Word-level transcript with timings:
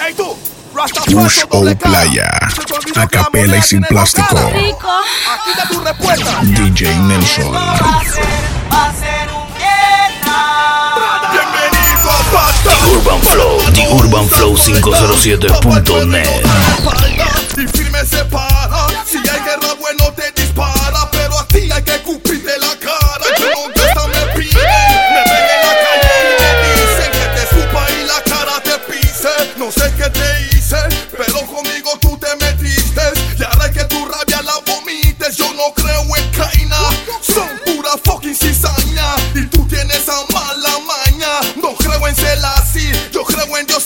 Ey 0.00 0.14
tú, 0.14 0.36
o 1.50 1.74
playa. 1.76 2.28
A 2.96 3.06
capela 3.06 3.56
y 3.56 3.62
sin 3.62 3.82
plástico. 3.82 4.26
caras. 4.28 4.52
Rico. 4.52 4.90
Aquí 5.32 5.50
está 5.50 5.68
tu 5.68 5.80
respuesta. 5.80 6.40
DJ 6.42 6.94
Nelson. 7.00 7.52
Bienvenido 11.32 12.10
a 12.10 12.22
Bata. 12.32 12.72
Urban 12.92 13.20
Flow, 13.22 13.58
The 13.72 13.88
Urban 13.94 14.28
Flow 14.28 14.54
507.net. 14.54 16.26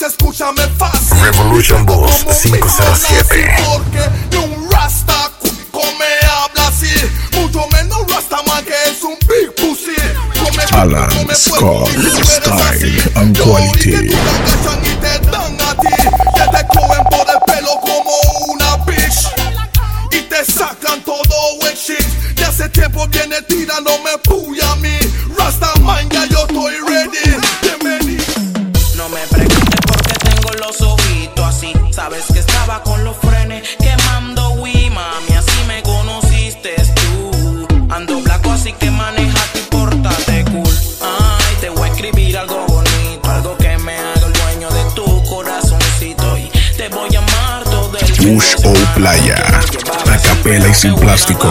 escúchame 0.06 0.66
fácil. 0.78 1.18
Revolution 1.22 1.84
Boss 1.86 2.24
Como 2.24 2.34
507. 2.40 3.36
me 3.36 3.54
conocí, 3.56 3.72
Porque 3.72 4.10
ni 4.30 4.36
un 4.36 4.70
rasta 4.70 5.30
cuico 5.40 5.82
me 5.98 6.28
habla 6.28 6.68
así. 6.68 6.88
Mucho 7.38 7.66
menos 7.72 7.98
Rastaman 8.08 8.64
que 8.64 8.74
es 8.90 9.02
un 9.02 9.16
big 9.28 9.54
pussy. 9.56 9.96
Come 10.38 10.62
Alan 10.72 11.08
come 11.10 11.34
Scott, 11.34 11.88
style 12.24 13.12
and 13.16 13.38
quality. 13.38 14.10
Push 48.30 48.54
o 48.64 48.72
playa. 48.94 49.34
A 50.08 50.16
capela 50.16 50.68
y 50.68 50.74
sin 50.74 50.94
plástico. 50.94 51.50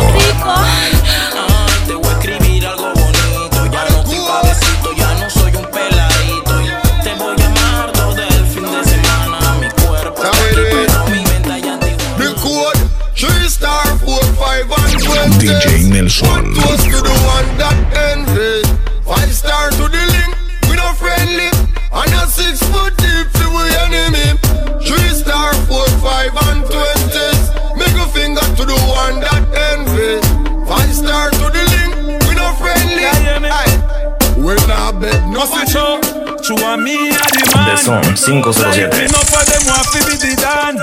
No 34.99 35.45
Show, 35.69 36.01
show 36.41 36.77
me 36.77 37.09
a 37.09 37.21
the 37.29 37.43
man. 37.53 37.77
The 37.77 38.15
Son 38.15 38.41
507. 38.41 39.11
No 39.11 39.21
for 39.21 39.43
them 39.45 39.63
want 39.69 39.85
to 39.93 39.99
be 40.01 40.15
the 40.17 40.33
Dan. 40.35 40.75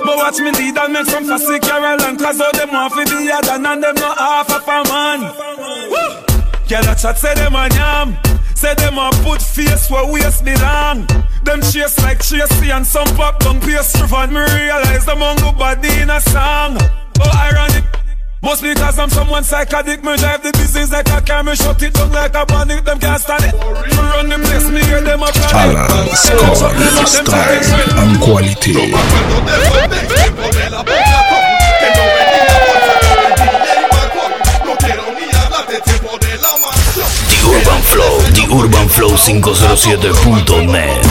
But 0.00 0.16
watch 0.16 0.38
me 0.40 0.50
the 0.50 0.72
Dan 0.74 0.92
make 0.92 1.06
some 1.06 1.24
fussy 1.26 1.58
Carol 1.60 2.00
and 2.00 2.18
cause 2.18 2.40
all 2.40 2.50
them 2.52 2.70
want 2.72 2.94
to 2.94 3.04
be 3.04 3.28
a 3.28 3.40
Dan 3.42 3.66
and 3.66 3.82
them 3.82 3.94
not 3.96 4.16
half 4.16 4.50
of 4.50 4.66
a 4.66 4.78
man. 4.88 5.20
Woo! 5.92 6.00
Girl 6.68 6.88
a 6.88 6.94
chat 6.96 7.18
say 7.18 7.34
them 7.34 7.54
a 7.54 7.68
yam. 7.74 8.16
Say 8.54 8.74
them 8.74 8.98
a 8.98 9.10
put 9.22 9.42
face 9.42 9.90
where 9.90 10.10
waist 10.10 10.44
belong. 10.44 11.06
Them 11.44 11.60
chase 11.60 12.00
like 12.00 12.24
Tracy 12.24 12.70
and 12.70 12.86
some 12.86 13.08
pop 13.16 13.40
down 13.40 13.60
pastry 13.60 14.08
and 14.08 14.32
me 14.32 14.40
realize 14.40 15.04
them 15.04 15.22
on 15.22 15.36
go 15.36 15.52
body 15.52 16.00
in 16.00 16.08
a 16.08 16.20
song. 16.20 16.78
Oh 17.20 17.30
ironic. 17.36 17.99
Must 18.42 18.62
be 18.62 18.74
cause 18.74 18.98
I'm 18.98 19.10
someone 19.10 19.44
psychotic 19.44 20.02
Me 20.02 20.16
drive 20.16 20.42
the 20.42 20.50
business 20.52 20.90
like 20.90 21.08
a 21.10 21.20
car 21.20 21.42
Me 21.44 21.54
shut 21.54 21.82
it 21.82 21.92
down 21.92 22.10
like 22.10 22.34
a 22.34 22.46
bandit 22.46 22.82
Them 22.84 22.98
can't 22.98 23.20
stand 23.20 23.44
it 23.44 23.52
Me 23.52 23.60
run 23.60 24.28
the 24.30 24.38
place 24.40 24.66
Me 24.70 24.82
hear 24.84 25.02
them 25.02 25.22
a 25.22 25.26
plan 25.26 25.76
Alan 25.76 26.08
Scott, 26.16 26.56
style 27.06 27.98
and 28.00 28.18
quality. 28.20 28.72
Cuando 28.72 29.44
te 29.44 29.52
suelte, 29.68 30.00
tiempo 30.08 30.48
de 30.56 30.70
la 30.70 30.82
pegatón 30.84 31.44
Que 31.80 31.88
no 31.92 32.04
venía 32.16 32.56
bolsa 32.64 32.94
con 33.04 33.18
el 33.28 33.34
DJ 33.36 33.68
Macón 33.92 34.32
No 34.64 34.72
quiero 34.80 35.04
ni 35.12 35.28
hablar 35.36 35.66
de 35.68 35.76
tiempo 35.80 36.16
de 36.18 36.32
la 36.40 36.52
mansión 36.64 37.08
The 37.28 37.36
Urban 37.44 37.82
Flow, 37.82 38.22
The 38.32 38.48
Urban 38.48 38.88
Flow 38.88 39.12
507.net. 39.16 41.04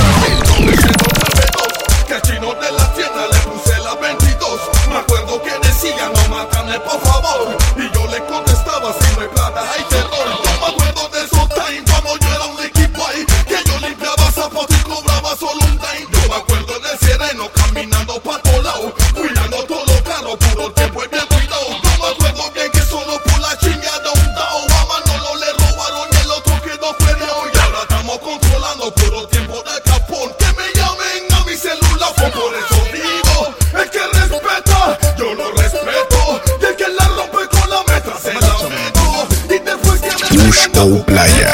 me 40.86 41.04
playa. 41.04 41.54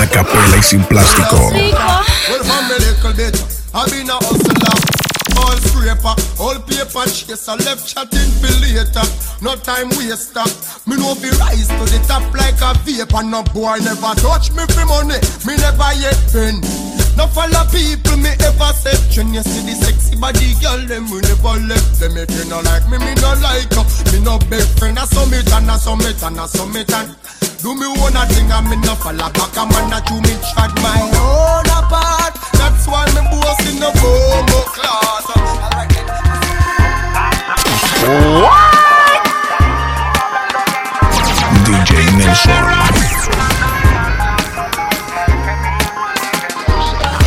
A 0.00 0.06
capela 0.06 0.56
y 0.56 0.62
sin 0.62 0.84
plástico. 0.84 1.50
All 5.38 5.58
scraper, 5.60 6.14
all 6.38 6.58
paper 6.60 7.04
chaser, 7.10 7.56
left 7.64 7.86
chatting 7.86 8.30
for 8.40 8.52
later. 8.60 9.04
No 9.42 9.54
time 9.56 9.90
waster. 9.90 10.44
Me 10.86 10.96
no 10.96 11.14
fi 11.14 11.28
rise 11.38 11.68
to 11.68 11.84
the 11.84 12.02
top 12.08 12.24
like 12.34 12.60
a 12.62 12.72
vapor. 12.84 13.22
No 13.22 13.42
boy 13.52 13.78
never 13.84 14.14
touch 14.16 14.50
me 14.52 14.64
for 14.72 14.86
money. 14.86 15.20
Me 15.46 15.56
never 15.56 15.92
yet 16.00 16.18
been. 16.32 16.60
No 17.16 17.26
follow 17.28 17.64
people 17.72 18.18
me 18.18 18.28
ever 18.44 18.72
said 18.76 19.00
When 19.16 19.32
you 19.32 19.40
see 19.40 19.64
the 19.64 19.72
sexy 19.72 20.16
body 20.20 20.52
girl 20.60 20.84
them 20.84 21.10
we 21.10 21.20
never 21.24 21.56
left 21.64 21.98
them 21.98 22.12
If 22.12 22.28
you 22.36 22.44
no 22.50 22.60
like 22.60 22.84
me, 22.90 22.98
me 22.98 23.14
no 23.24 23.32
like 23.40 23.72
you 23.72 23.84
Me 24.12 24.20
no 24.20 24.38
big 24.50 24.68
friend, 24.76 24.98
I 24.98 25.06
summit 25.06 25.50
and 25.50 25.70
I 25.70 25.78
summit 25.78 26.22
and 26.22 26.38
I 26.38 26.44
summit 26.44 26.92
and 26.92 27.16
Do 27.66 27.74
me 27.74 27.88
one 27.98 28.14
a 28.14 28.24
thing 28.26 28.48
and 28.52 28.70
me 28.70 28.76
no 28.86 28.94
follow 28.94 29.26
back. 29.34 29.56
A 29.58 29.66
man 29.66 29.90
that 29.90 30.06
you 30.06 30.22
me 30.22 30.38
chat 30.38 30.70
my 30.86 31.02
own 31.18 31.66
apart. 31.66 32.38
That's 32.54 32.86
why 32.86 33.02
me 33.10 33.26
boss 33.26 33.58
in 33.66 33.82
the 33.82 33.90
boom 33.98 34.46
class 34.70 35.26
DJ 41.66 42.06
Nelson. 42.22 42.70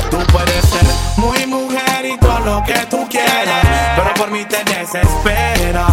Tú 0.10 0.20
puedes 0.32 0.64
ser 0.72 0.88
muy 1.18 1.46
mujer 1.48 2.06
y 2.06 2.18
todo 2.18 2.40
lo 2.40 2.64
que 2.64 2.80
tú 2.90 3.06
quieras, 3.10 3.66
pero 3.98 4.14
por 4.14 4.32
mí 4.32 4.46
te 4.46 4.64
desespera. 4.64 5.86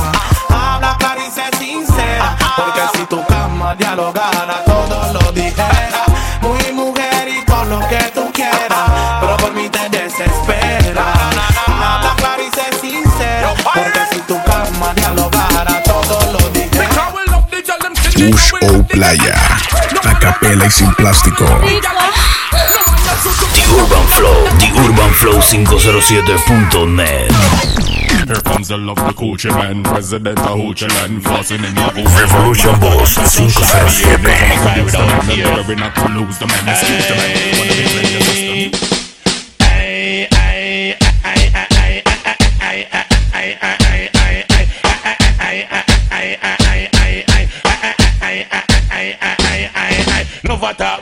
Habla 0.49 0.97
clara 1.00 1.26
y 1.26 1.31
sé 1.32 1.50
sincera, 1.59 2.16
porque 2.56 2.81
si 2.94 3.05
tu 3.06 3.25
cama 3.26 3.75
dialogara, 3.75 4.64
todo 4.64 5.12
lo 5.12 5.32
dijera. 5.32 6.05
Muy 6.41 6.73
mujer 6.73 7.29
y 7.29 7.44
todo 7.44 7.64
lo 7.64 7.81
que 7.88 7.99
tú 8.14 8.31
quieras, 8.32 8.91
pero 9.20 9.37
por 9.37 9.53
mí 9.53 9.69
te 9.69 9.88
desespera. 9.88 11.05
Habla 11.67 12.14
clara 12.17 12.43
y 12.43 12.50
sé 12.50 12.81
sincera, 12.81 13.53
porque 13.62 14.00
si 14.12 14.20
tu 14.20 14.43
cama 14.44 14.94
dialogara, 14.94 15.82
todo 15.82 16.32
lo 16.32 16.49
dijera. 16.50 17.11
Push 18.31 18.53
o 18.62 18.82
playa. 18.85 19.35
A 20.05 20.19
capela 20.19 20.67
y 20.67 20.70
sin 20.70 20.94
plástico. 20.94 21.44
The 23.26 23.62
Urban 23.75 24.06
Flow, 24.14 24.38
The 24.62 24.70
Urban 24.87 25.12
Flow 25.19 25.40
507.net. 25.40 27.32
Here 28.26 28.43
comes 28.43 28.69
the 28.69 28.76
love, 28.76 28.96
the 28.96 29.12
coochie 29.12 29.50
man, 29.50 29.82
president 29.82 30.38
of 30.38 30.58
Hoochie 30.58 30.88
land, 30.88 31.23
flossing 31.23 31.64
in 31.69 31.75
your 31.75 31.90
boots. 31.90 32.14
Revolution 32.20 32.78
Boss 32.81 33.14
507. 33.14 34.23
Never 35.56 35.75
not 35.75 35.94
to 35.96 36.08
lose 36.08 36.38
the 36.38 36.46
man, 36.46 36.69
excuse 36.69 37.06
the 37.08 37.14
man, 37.14 39.06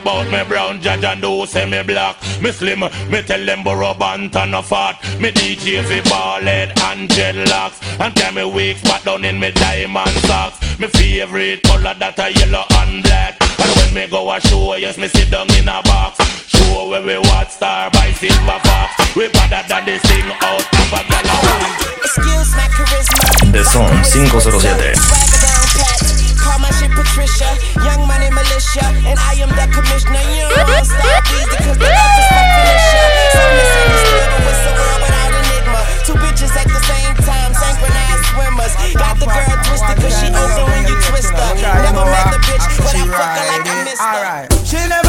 about 0.05 0.29
me 0.29 0.43
brown 0.47 0.79
judge 0.81 1.03
and 1.03 1.19
do 1.19 1.45
say 1.47 1.65
me 1.67 1.81
black. 1.81 2.15
Me 2.39 2.51
slim, 2.51 2.81
me 3.09 3.21
tell 3.23 3.43
them 3.43 3.63
borrow 3.63 3.93
bant 3.95 4.35
and 4.35 4.53
a 4.53 4.61
fat. 4.61 5.01
Me 5.19 5.31
DJ 5.31 5.83
fi 5.83 5.99
ballhead 6.01 6.69
and 6.87 7.09
dreadlocks. 7.09 7.81
And 7.99 8.13
carry 8.15 8.35
me 8.35 8.45
wigs 8.45 8.83
back 8.83 9.03
down 9.03 9.25
in 9.25 9.39
me 9.39 9.49
diamond 9.51 10.15
socks. 10.27 10.59
Me 10.79 10.87
favorite 10.87 11.63
color 11.63 11.95
that 11.97 12.19
a 12.19 12.29
yellow 12.37 12.65
and 12.81 13.01
black. 13.01 13.41
And 13.41 13.71
when 13.77 13.93
me 13.95 14.07
go 14.07 14.29
a 14.31 14.39
show, 14.41 14.75
yes 14.75 14.99
me 14.99 15.07
sit 15.07 15.31
down 15.31 15.49
in 15.57 15.67
a 15.67 15.81
box. 15.81 16.21
Show 16.53 16.87
where 16.89 17.01
we 17.01 17.17
watch 17.17 17.49
star 17.49 17.89
by 17.89 18.11
silver 18.11 18.59
fox. 18.61 19.15
We 19.15 19.27
better 19.29 19.67
than 19.67 19.85
this 19.85 20.03
thing 20.03 20.29
out 20.29 20.61
of 20.61 20.93
a 20.93 21.01
gala. 21.09 21.37
Excuse 22.05 22.53
my 22.53 22.69
charisma. 22.77 23.51
The 23.51 23.63
Son 23.63 24.03
507. 24.29 26.24
Swagger 26.45 26.53
down 26.53 26.53
pat. 26.53 26.53
Call 26.53 26.59
my 26.59 26.71
shit 26.71 26.91
Patricia. 26.91 27.49
Young 27.81 28.07
money 28.07 28.29
militia. 28.29 28.85
And 29.05 29.17
I 29.19 29.33
am 29.41 29.49
the 29.49 29.65
commissioner. 29.73 30.21
You 30.29 30.49
don't 30.49 30.69
want 30.69 30.85
stop 30.85 31.25
easy 31.33 31.57
cause 31.57 31.77
the 31.77 31.89
love 31.89 32.17
is 32.17 32.27
fuck 32.29 32.47
Felicia. 32.55 33.03
So 33.33 33.41
misunderstood, 33.57 34.27
but 34.29 34.41
what's 34.45 34.61
the 34.65 34.73
world 34.77 34.99
without 35.01 35.33
enigma? 35.33 35.81
Two 36.05 36.15
bitches 36.21 36.53
at 36.55 36.67
the 36.67 36.81
same 36.85 37.15
time, 37.25 37.51
synchronized 37.53 38.25
swimmers. 38.33 38.73
Got 38.93 39.19
the 39.19 39.27
girl 39.27 39.55
twisted 39.65 39.97
cause 39.97 40.15
she 40.21 40.27
open 40.29 40.65
when 40.69 40.83
you 40.87 40.97
twist 41.09 41.33
her. 41.33 41.51
Never 41.81 42.05
met 42.05 42.29
the 42.31 42.39
bitch, 42.45 42.65
but 42.77 42.93
I 42.93 43.03
fuck 43.09 43.33
her 43.33 43.45
like 43.49 43.65
I 43.65 43.83
missed 43.83 44.01
her. 44.01 44.47
She 44.65 44.79
never 44.87 45.04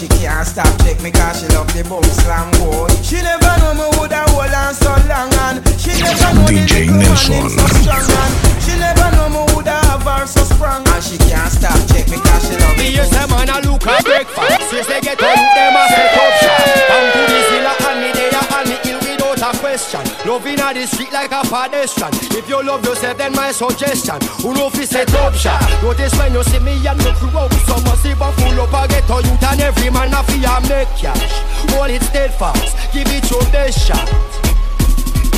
she 0.00 0.08
can't 0.08 0.46
stop. 0.46 0.72
Check 0.80 1.02
me 1.02 1.10
cause 1.12 1.44
she 1.44 1.46
love 1.52 1.68
the 1.76 1.84
boom 1.84 2.02
slam 2.24 2.48
boy. 2.56 2.88
She 3.04 3.20
never 3.20 3.52
know 3.60 3.76
me 3.76 3.84
woulda 4.00 4.24
hold 4.32 4.48
on 4.48 4.72
so 4.72 4.96
long 5.04 5.28
and 5.44 5.60
She 5.76 5.92
never 6.00 6.40
know 6.40 6.48
the 6.48 6.64
DJ 6.64 6.88
little 6.88 7.04
Nelson. 7.04 7.52
so 7.52 7.66
strong 7.84 8.08
and 8.08 8.32
She 8.64 8.72
never 8.80 9.08
know 9.12 9.28
me 9.28 9.44
woulda 9.52 9.76
have 9.92 10.00
her 10.08 10.24
so 10.24 10.40
sprung 10.48 10.88
And 10.88 11.04
she 11.04 11.20
can't 11.28 11.52
stop. 11.52 11.76
Check 11.92 12.08
me 12.08 12.16
cause 12.16 12.48
she 12.48 12.56
love 12.56 12.80
the 12.80 12.80
Me 12.80 12.96
hear 12.96 13.04
say 13.04 13.28
man 13.28 13.52
a 13.52 13.60
look 13.60 13.84
a 13.84 14.00
breakfast. 14.00 14.72
Since 14.72 14.88
they 14.88 15.04
get 15.04 15.20
on 15.20 15.36
them 15.36 15.76
a 15.76 15.84
set 15.92 16.16
up 16.16 16.32
shop. 16.40 16.64
Down 16.88 17.04
to 17.12 17.20
the 17.28 17.38
zilla 17.52 17.72
and 17.92 17.98
me 18.00 18.10
there 18.16 18.40
and 18.40 18.66
me 18.72 18.76
ill 18.88 19.00
without 19.04 19.52
a 19.52 19.58
question 19.60 20.09
The 20.30 20.86
street 20.86 21.10
like 21.12 21.32
a 21.32 21.42
pedestrian. 21.42 22.14
If 22.38 22.48
you 22.48 22.62
love 22.62 22.84
yourself 22.84 23.18
then 23.18 23.34
my 23.34 23.50
suggestion. 23.50 24.14
Who 24.46 24.54
know 24.54 24.70
fi 24.70 24.84
set 24.84 25.12
up 25.14 25.34
shop? 25.34 25.60
Notice 25.82 26.16
when 26.16 26.32
you 26.32 26.44
see 26.44 26.60
me 26.60 26.86
and 26.86 27.00
crew 27.18 27.36
out 27.36 27.52
Some 27.66 27.82
must 27.82 28.04
see 28.04 28.14
but 28.14 28.30
full 28.38 28.60
up 28.62 28.70
a 28.70 28.86
ghetto 28.86 29.18
youth 29.18 29.42
And 29.42 29.60
every 29.60 29.90
man 29.90 30.14
a 30.14 30.22
fi 30.22 30.38
a 30.46 30.60
make 30.70 30.86
cash. 30.94 31.42
Hold 31.74 31.90
it 31.90 32.02
steadfast 32.02 32.76
Give 32.94 33.08
it 33.10 33.28
your 33.28 33.42
best 33.50 33.84
shot. 33.84 34.06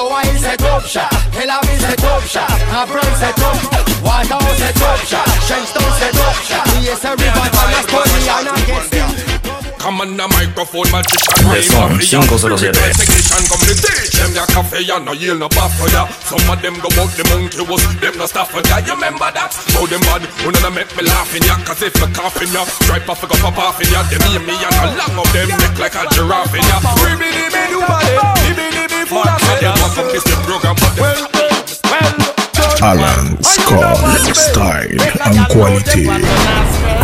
shot. 0.91 1.09
Tel 1.31 1.49
Aviv 1.49 1.79
c'est 1.79 1.95
top 1.95 2.23
shot. 2.27 2.41
Hebron 2.69 2.99
c'est 3.17 3.33
top 3.35 3.55
shot. 3.63 3.85
White 4.03 4.31
House 4.31 4.57
c'est 4.57 4.73
top 4.73 4.99
shot. 5.07 5.31
Shenstone 5.47 5.93
c'est 5.99 6.11
top 6.11 6.35
shot. 6.43 6.81
Yes, 6.81 7.05
everybody, 7.05 7.49
I'm 7.53 7.73
a 7.73 7.83
story 7.83 8.09
and 8.29 8.49
I 8.49 8.61
get 8.65 9.40
Come 9.81 9.97
on 9.97 10.13
the 10.13 10.27
microphone, 10.29 10.85
magician 10.93 11.41
The 11.41 11.57
Son 11.65 11.97
507. 11.97 12.69
Technician 12.69 13.43
come 13.49 13.65
to 13.65 13.73
teach 13.73 14.13
them 14.13 14.29
your 14.37 14.45
cafe 14.53 14.85
and 14.85 15.09
no 15.09 15.17
yield 15.17 15.41
no 15.41 15.49
bath 15.49 15.73
for 15.73 15.89
ya 15.89 16.05
Some 16.21 16.45
of 16.45 16.61
them 16.61 16.77
go 16.85 16.89
out 17.01 17.09
the 17.17 17.25
monkey 17.33 17.65
was 17.65 17.81
them 17.97 18.13
no 18.13 18.29
stuff 18.29 18.53
for 18.53 18.61
ya 18.69 18.77
You 18.85 18.93
remember 18.93 19.25
that? 19.33 19.49
How 19.73 19.89
them 19.89 20.05
bad, 20.05 20.21
who 20.45 20.53
none 20.53 20.77
make 20.77 20.93
me 20.93 21.01
laughing 21.09 21.41
ya 21.49 21.57
Cause 21.65 21.81
if 21.81 21.97
me 21.97 22.05
coughing 22.13 22.53
ya, 22.53 22.61
stripe 22.69 23.09
off 23.09 23.25
go 23.25 23.33
pop 23.41 23.57
off 23.57 23.81
in 23.81 23.89
ya 23.89 24.05
Them 24.05 24.21
hear 24.29 24.45
me 24.45 24.53
and 24.53 24.69
a 24.69 24.85
long 25.01 25.17
of 25.17 25.29
them 25.33 25.49
neck 25.49 25.73
like 25.81 25.97
a 25.97 26.05
giraffe 26.13 26.53
in 26.53 26.61
ya 26.61 26.77
Ribby 27.01 27.33
dibby 27.33 27.63
do 27.73 27.81
body, 27.81 28.13
dibby 28.53 28.67
dibby 28.69 29.01
full 29.09 29.25
of 29.25 29.33
feathers 29.41 29.65
Them 29.65 29.73
want 29.81 29.93
to 29.97 30.03
kiss 30.13 30.25
the 30.29 30.37
program 30.45 30.77
but 30.77 30.93
them 30.93 32.40
Alan 32.81 33.37
Scott, 33.43 33.95
style 34.35 34.89
and 34.89 35.47
quality. 35.53 36.07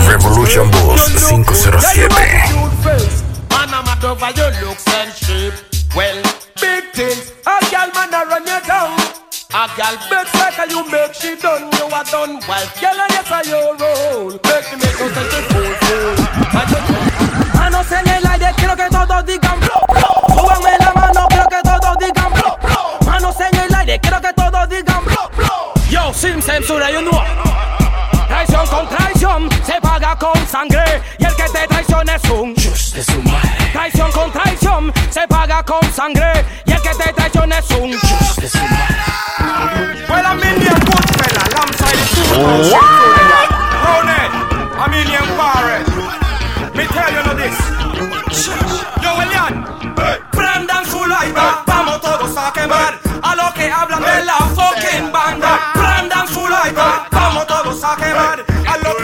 Revolution 0.10 0.66
Boss 0.72 1.06
507. 1.30 2.10
Man, 3.54 3.70
I'm 3.70 3.86
mad 3.86 4.04
over 4.04 4.32
your 4.34 4.50
looks 4.66 4.88
and 4.90 5.14
shape. 5.14 5.54
Well, 5.96 6.18
big 6.60 6.84
things. 6.98 7.32
A 7.46 7.62
girl 7.70 7.94
man 7.94 8.10
a 8.10 8.26
run 8.26 8.42
you 8.42 8.60
down. 8.66 8.98
A 9.54 9.70
bet 9.78 10.28
like 10.34 10.58
a 10.58 10.66
you 10.68 10.82
make 10.90 11.14
she 11.14 11.36
done. 11.38 11.70
You 11.78 11.86
a 11.94 12.02
done 12.10 12.42
wife. 12.50 12.74
Girl 12.82 12.98
and 12.98 13.14
yes 13.14 13.30
a 13.30 13.40
your 13.46 13.78
role. 13.78 14.34
Make 14.34 14.66
me 14.74 14.82
make 14.82 14.98
she 14.98 15.42
fool 15.46 15.74
fool. 15.86 16.18
Mano 17.54 17.82
en 17.92 18.08
el 18.10 18.26
aire, 18.26 18.52
quiero 18.58 18.76
que 18.76 18.90
todos 18.90 19.26
digan 19.26 19.60
blo, 19.60 19.78
blo. 19.90 20.10
Súbanme 20.36 20.78
la 20.80 20.92
mano, 20.94 21.28
quiero 21.30 21.48
que 21.48 21.62
todos 21.62 21.98
digan 22.00 22.34
blo, 22.34 22.58
blo. 22.64 22.98
Manos 23.06 23.40
en 23.40 23.60
el 23.60 23.76
aire, 23.76 24.00
quiero 24.00 24.22
que 24.22 24.34
todos 24.34 24.70
digan 24.70 24.87
sin 26.14 26.42
censura, 26.42 26.90
you 26.92 27.02
know. 27.02 27.22
Traición 28.28 28.68
con 28.68 28.88
traición 28.90 29.50
se 29.66 29.80
paga 29.82 30.16
con 30.18 30.48
sangre 30.48 31.02
y 31.18 31.26
el 31.26 31.36
que 31.36 31.44
te 31.44 31.68
traiciona 31.68 32.16
es 32.16 32.30
un 32.30 32.56
just 32.56 32.96
de 32.96 33.04
su 33.04 33.22
madre. 33.24 33.72
Traición 33.72 34.12
con 34.12 34.32
traición 34.32 34.94
se 35.10 35.28
paga 35.28 35.64
con 35.64 35.82
sangre 35.94 36.46
y 36.66 36.72
el 36.72 36.82
que 36.82 36.90
te 36.90 37.14
traiciona 37.14 37.58
es 37.60 37.70
un 37.72 37.94
just 37.94 38.40
de 38.40 38.50
su 38.50 38.58
madre. 38.58 38.96
Well, 40.10 40.26
a 40.26 40.36
million 40.36 40.80
good 40.80 41.06
fella, 41.18 41.42
alongside 41.52 41.98
the 41.98 42.06
two 42.16 42.74
What? 42.74 43.50
Ronet, 43.84 44.32
a 44.80 44.88
million 44.90 45.28
barrel. 45.38 45.84
Me 46.74 46.86
tell 46.86 47.12
you 47.14 47.24
know 47.24 47.36
this. 47.36 47.58
Yo, 49.02 49.22
Elian, 49.22 49.66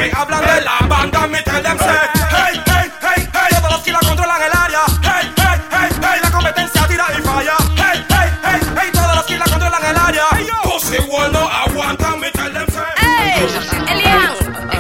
que 0.10 0.16
hablan 0.16 0.42
de 0.42 0.62
la 0.62 0.80
banda. 0.88 1.28
Me 1.28 1.42
tell 1.42 1.62
them 1.64 1.78
say, 1.78 1.98
hey, 2.32 2.62
hey, 2.66 2.90
hey, 3.02 3.28
hey, 3.34 3.48
todos 3.58 3.72
los 3.72 3.82
que 3.82 3.92
la 3.92 4.00
controlan 4.00 4.42
el 4.42 4.52
área. 4.52 4.80
Hey, 5.02 5.32
hey, 5.38 5.60
hey, 5.72 5.90
hey, 6.02 6.20
la 6.22 6.32
competencia 6.32 6.88
tira 6.88 7.06
y 7.18 7.22
falla. 7.22 7.56
Hey, 7.78 8.04
hey, 8.10 8.30
hey, 8.44 8.60
hey, 8.78 8.90
todos 8.94 9.16
los 9.16 9.26
que 9.26 9.38
la 9.38 9.46
controlan 9.46 9.86
el 9.86 9.98
área. 9.98 10.24
Pussy 10.64 10.98
well 11.10 11.32
no 11.32 11.48
aguantan, 11.48 12.20
me 12.20 12.30
tell 12.32 12.52
them 12.52 12.68
say. 12.70 12.84
¡Ey! 13.02 13.48
Elian, 13.92 14.34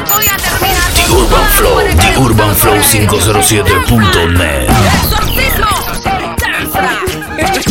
voy 0.09 0.27
a 0.27 0.37
terminar 0.37 0.91
The 0.93 1.05
Urban 1.11 1.45
Flow, 1.57 1.79
The 1.79 2.17
Urban 2.19 2.55
Flow 2.55 2.81
507.net. 2.81 4.69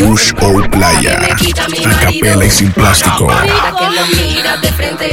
Push 0.03 0.33
o 0.41 0.69
Playa. 0.69 1.21
A 1.21 2.01
capela 2.01 2.45
y 2.45 2.51
sin 2.51 2.73
plástico. 2.73 3.29
La 3.29 3.75
que 3.77 3.85
lo 3.85 4.07
mira 4.17 4.57
de 4.57 4.73
frente. 4.73 5.13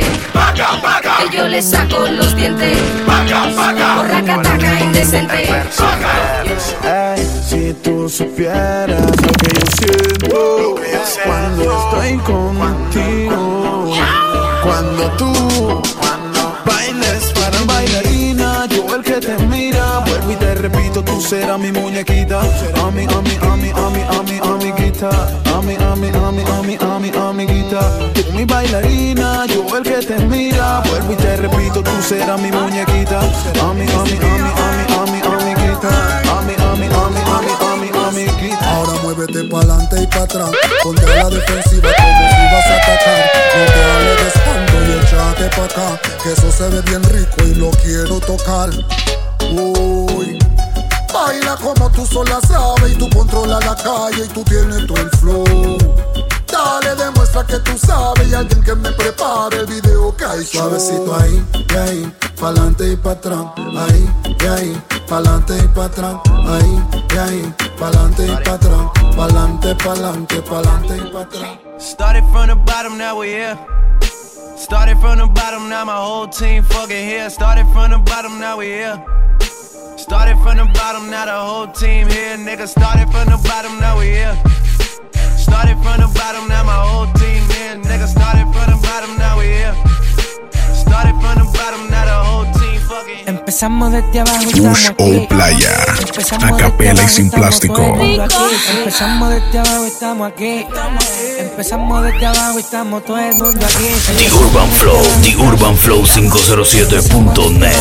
Que 1.20 1.38
yo 1.38 1.48
le 1.48 1.62
saco 1.62 2.08
los 2.08 2.36
dientes. 2.36 2.78
Porra 3.06 4.24
cataca 4.26 4.80
indecente. 4.80 5.50
Ey, 6.84 7.28
si 7.48 7.74
tú 7.84 8.10
supieras 8.10 9.12
lo 9.22 9.32
que 9.34 9.60
yo 9.60 9.66
siento 9.78 10.80
cuando 11.26 11.64
estoy 11.64 12.18
contigo, 12.20 13.94
cuando 14.64 15.12
tú 15.18 15.82
repito, 20.72 21.04
tú 21.04 21.22
serás 21.22 21.60
mi 21.60 21.72
muñequita, 21.72 22.42
a 22.42 22.92
mi, 22.92 23.04
a 23.04 23.22
mi, 23.22 23.36
a 23.42 23.56
mi, 23.56 23.70
a 23.70 23.90
mi, 23.90 24.02
a 24.02 24.24
mi, 24.24 24.40
amiguita, 24.40 25.10
a 25.10 25.62
mi, 25.62 25.76
a 25.76 25.96
mi, 25.96 26.08
a 26.10 26.32
mi, 26.32 26.44
a 26.44 26.62
mi, 26.62 26.76
a 26.76 27.00
mi, 27.00 27.10
amiguita, 27.10 27.80
tú 28.14 28.34
mi 28.34 28.46
bailarina, 28.46 29.46
yo 29.48 29.66
el 29.78 29.84
que 29.84 30.06
te 30.06 30.20
mira, 30.26 30.82
vuelvo 30.90 31.14
y 31.14 31.16
te 31.16 31.38
repito, 31.38 31.84
tú 31.84 31.92
serás 32.02 32.40
mi 32.40 32.52
muñequita, 32.52 33.20
a 33.20 33.74
mi, 33.74 33.84
a 33.84 33.86
mi, 33.86 33.94
a 33.94 34.04
mi, 34.04 34.16
a 34.16 34.72
mi, 34.72 34.94
a 34.94 35.06
mi, 35.06 35.22
amiguita, 35.22 35.90
a 36.24 36.42
mi, 36.42 36.54
a 36.54 36.76
mi, 36.76 36.86
a 36.86 37.10
mi, 37.10 37.20
a 37.20 37.42
mi, 37.42 37.52
a 37.52 37.76
mi, 37.76 37.90
amiguita. 38.08 38.76
Ahora 38.76 38.94
muévete 39.04 39.44
pa'lante 39.46 40.02
y 40.02 40.08
pa' 40.08 40.24
atrás. 40.24 40.52
Ponte 40.84 41.06
a 41.06 41.24
la 41.24 41.30
defensiva 41.30 41.90
como 41.98 42.30
si 42.30 42.44
vas 42.52 42.66
a 42.66 42.76
atacar. 42.76 43.32
No 43.56 43.66
te 43.74 43.84
hables 43.84 44.34
y 44.88 45.06
echa 45.06 45.34
Vente 45.40 45.56
pa' 45.56 45.66
acá, 45.66 46.02
que 46.24 46.34
eso 46.34 46.52
se 46.52 46.68
ve 46.70 46.82
bien 46.82 47.04
rico 47.04 47.44
y 47.46 47.56
lo 47.56 47.72
quiero 47.72 48.20
tocar. 48.20 48.70
Uy. 49.52 50.49
Baila 51.14 51.56
como 51.58 51.90
tú 51.92 52.06
sola 52.06 52.40
sabes 52.48 52.92
y 52.94 52.96
tú 52.96 53.10
controlas 53.10 53.66
la 53.66 53.76
calle 53.76 54.26
y 54.26 54.28
tú 54.28 54.44
tienes 54.44 54.86
todo 54.88 54.98
el 54.98 55.10
flow. 55.12 55.78
Dale, 56.52 56.96
demuestra 56.96 57.46
que 57.46 57.60
tú 57.60 57.78
sabes 57.78 58.28
y 58.28 58.34
alguien 58.34 58.64
que 58.64 58.76
me 58.76 58.92
prepare 58.92 59.60
el 59.60 59.66
video 59.66 60.16
que 60.16 60.26
hay 60.26 60.46
Suavecito 60.46 61.16
ahí, 61.16 61.46
y 61.54 61.76
ahí, 61.76 62.14
pa'lante 62.40 62.92
y 62.92 62.96
pa' 62.96 63.12
atrás. 63.12 63.46
Ahí, 63.58 64.10
y 64.26 64.46
ahí, 64.46 64.84
pa'lante 65.08 65.58
y 65.58 65.68
pa' 65.68 65.86
atrás. 65.86 66.16
Ahí, 66.28 66.84
y 67.14 67.18
ahí, 67.18 67.54
pa'lante 67.80 68.26
y 68.26 68.36
pa' 68.44 68.54
atrás. 68.54 68.82
Pa'lante, 69.16 69.76
pa'lante, 69.76 70.42
pa'lante 70.42 70.98
y 70.98 71.12
pa' 71.12 71.22
atrás. 71.22 71.50
Started 71.78 72.24
from 72.32 72.48
the 72.48 72.56
bottom, 72.56 72.98
now 72.98 73.18
we 73.18 73.28
here. 73.28 73.58
Started 74.58 74.98
from 75.00 75.20
the 75.20 75.28
bottom, 75.28 75.70
now 75.70 75.86
my 75.86 75.96
whole 75.96 76.28
team 76.28 76.64
fucking 76.64 77.08
here. 77.08 77.30
Started 77.30 77.66
from 77.74 77.92
the 77.92 78.00
bottom, 78.00 78.40
now 78.40 78.58
we 78.58 78.66
here. 78.66 79.02
Started 80.00 80.38
from 80.44 80.58
the 80.58 80.66
bottom, 80.74 81.10
now 81.10 81.26
the 81.26 81.32
whole 81.34 81.68
team 81.68 82.08
here, 82.10 82.38
nigga. 82.38 82.68
Started 82.68 83.08
from 83.12 83.26
the 83.30 83.38
bottom, 83.48 83.80
now 83.80 83.98
we 84.00 84.06
here. 84.08 84.36
Started 85.38 85.78
from 85.84 86.00
the 86.02 86.08
bottom, 86.18 86.48
now 86.48 86.64
my 86.64 86.74
whole 86.74 87.08
team 87.20 87.44
here, 87.54 87.76
nigga. 87.78 88.08
Started 88.08 88.48
from 88.54 88.68
the 88.72 88.80
bottom, 88.88 89.18
now 89.18 89.38
we 89.38 89.46
here. 89.46 89.76
Started 90.74 91.16
from 91.22 91.36
the 91.42 91.48
bottom, 91.58 91.90
now 91.92 92.06
the 92.06 92.18
whole 92.26 92.46
team 92.60 92.80
fucking. 92.82 93.28
Empezamos 93.28 93.92
desde 93.92 94.20
abajo 94.22 94.42
y 94.42 94.48
estamos 94.48 94.72
Bush 94.72 94.90
aquí. 94.90 95.18
o 95.26 95.28
Playa. 95.28 95.76
Empezamos 96.00 96.44
A 96.44 96.48
desde 96.48 96.62
capela 96.64 97.04
y 97.04 97.08
sin 97.08 97.26
estamos 97.26 97.46
plástico. 97.46 97.82
aquí. 97.94 98.20
Empezamos 98.78 99.30
desde 99.32 99.60
abajo 99.60 99.84
y 99.86 99.88
estamos 99.88 100.32
aquí. 100.32 100.66
Empezamos 101.52 102.04
desde 102.04 102.26
abajo 102.26 102.58
y 102.58 102.62
estamos 102.62 103.04
todo 103.06 103.18
el 103.18 103.36
mundo 103.36 103.66
aquí. 103.66 103.90
The 104.18 104.32
Urban 104.32 104.70
Flow, 104.72 105.02
The 105.22 105.36
Urban 105.36 105.78
Flow 105.78 106.04
507.net. 106.04 107.74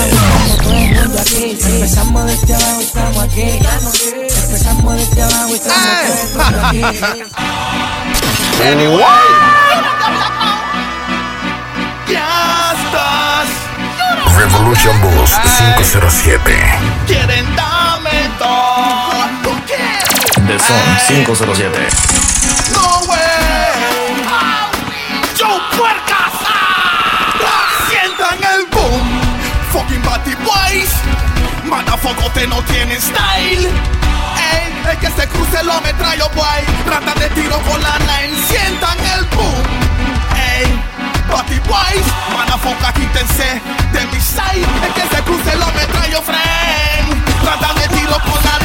Empezamos 1.67 2.27
desde 2.27 2.55
abajo 2.55 2.81
y 2.81 2.85
estamos 2.85 3.23
aquí. 3.25 3.43
Empezamos 4.43 4.97
desde 4.97 5.23
abajo 5.23 5.49
y 5.49 5.55
estamos 5.55 5.87
todo 6.33 6.41
el 6.41 6.49
mundo 6.49 6.59
aquí. 6.67 6.83
Ya 12.09 12.75
estás. 12.75 13.49
Revolution 14.37 15.01
Boss 15.03 15.31
507. 15.59 16.57
Quieren 17.07 17.57
dame 17.57 18.31
todo. 18.39 19.09
The 20.47 20.59
Son 20.59 20.97
507. 21.07 21.89
No 22.73 23.01
Batty 30.09 30.35
Boys. 30.37 30.91
Madafogote 31.65 32.47
no 32.47 32.63
tiene 32.63 32.99
style. 32.99 33.69
Ey, 34.51 34.91
el 34.91 34.97
que 34.99 35.11
se 35.11 35.29
cruce 35.29 35.63
lo 35.65 35.79
metrallo, 35.83 36.31
boy. 36.31 36.63
Trata 36.87 37.13
de 37.21 37.29
tiro 37.31 37.61
con 37.69 37.83
la 37.83 37.99
nine. 37.99 38.35
Sientan 38.49 38.99
el 39.15 39.25
boom. 39.37 39.63
Ey, 40.35 40.67
Batty 41.31 41.59
Boys. 41.69 42.07
Madafoca, 42.33 42.91
quítense 42.95 43.61
de 43.93 44.07
mi 44.07 44.21
side. 44.21 44.67
El 44.87 44.93
que 44.95 45.15
se 45.15 45.23
cruce 45.25 45.55
lo 45.57 45.67
metrallo, 45.73 46.23
friend. 46.23 47.25
Trata 47.43 47.75
de 47.75 47.89
tiro 47.89 48.19
con 48.21 48.43
la 48.45 48.59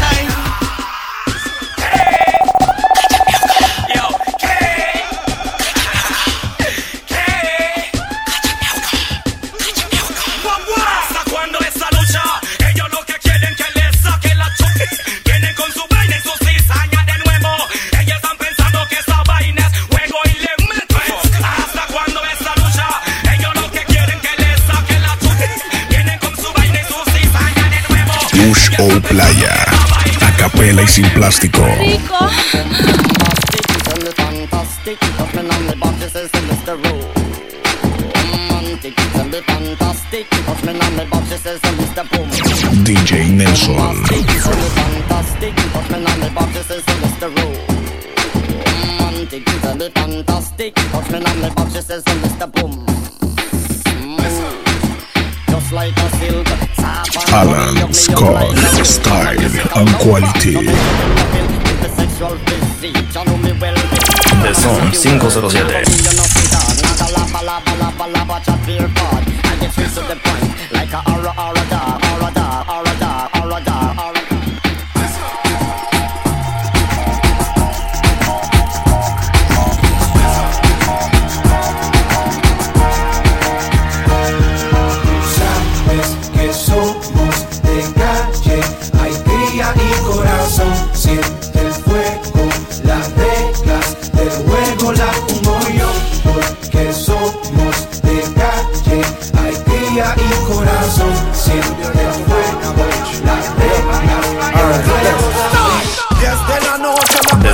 me 40.74 40.80
on 40.80 40.96
the 40.96 41.06
box, 41.10 41.30
this 41.30 41.46
is 41.46 41.62
Mr. 41.72 42.04
Boom. 42.12 42.30
DJ 42.84 43.32
Nelson. 43.32 43.75
Fantastic, 44.06 45.54
Alan 57.34 57.92
Scott. 57.92 58.56
Style 58.86 59.40
and 59.75 59.90
quality. 59.98 60.54
The 64.44 64.54
Son 64.54 64.92
507. 64.92 66.43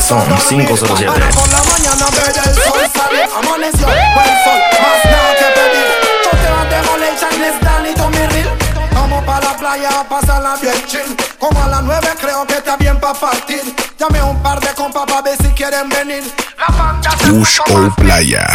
Son 0.09 0.25
507. 0.25 1.05
por 1.05 1.49
la 1.51 1.63
mañana 1.65 2.05
ver 2.09 2.33
el 2.35 2.55
sol 2.55 2.81
sale 2.91 3.23
Amaneció 3.25 3.85
buen 3.85 4.33
sol, 4.43 4.59
más 4.81 5.05
nada 5.05 5.35
que 5.37 5.45
pedir 5.53 5.87
No 6.25 6.31
te 6.31 6.49
vas 6.49 6.67
de 6.67 6.75
Demolition, 6.77 7.43
es 7.43 7.61
Danny 7.61 7.93
Tomiril 7.93 8.49
Vamos 8.95 9.23
pa' 9.23 9.39
la 9.39 9.55
playa 9.55 9.89
a 9.99 10.03
pasarla 10.09 10.55
bien 10.59 10.83
chill 10.87 11.15
Como 11.37 11.63
a 11.63 11.67
las 11.67 11.83
nueve 11.83 12.07
creo 12.19 12.43
que 12.47 12.55
está 12.55 12.75
bien 12.77 12.99
pa' 12.99 13.13
partir 13.13 13.61
Llamé 13.99 14.17
a 14.17 14.25
un 14.25 14.41
par 14.41 14.59
de 14.59 14.69
compas 14.69 15.05
pa' 15.05 15.21
ver 15.21 15.37
si 15.37 15.49
quieren 15.49 15.87
venir 15.89 16.23
La 16.57 16.99
Bush 17.29 17.59
o 17.69 17.93
Playa. 17.95 18.47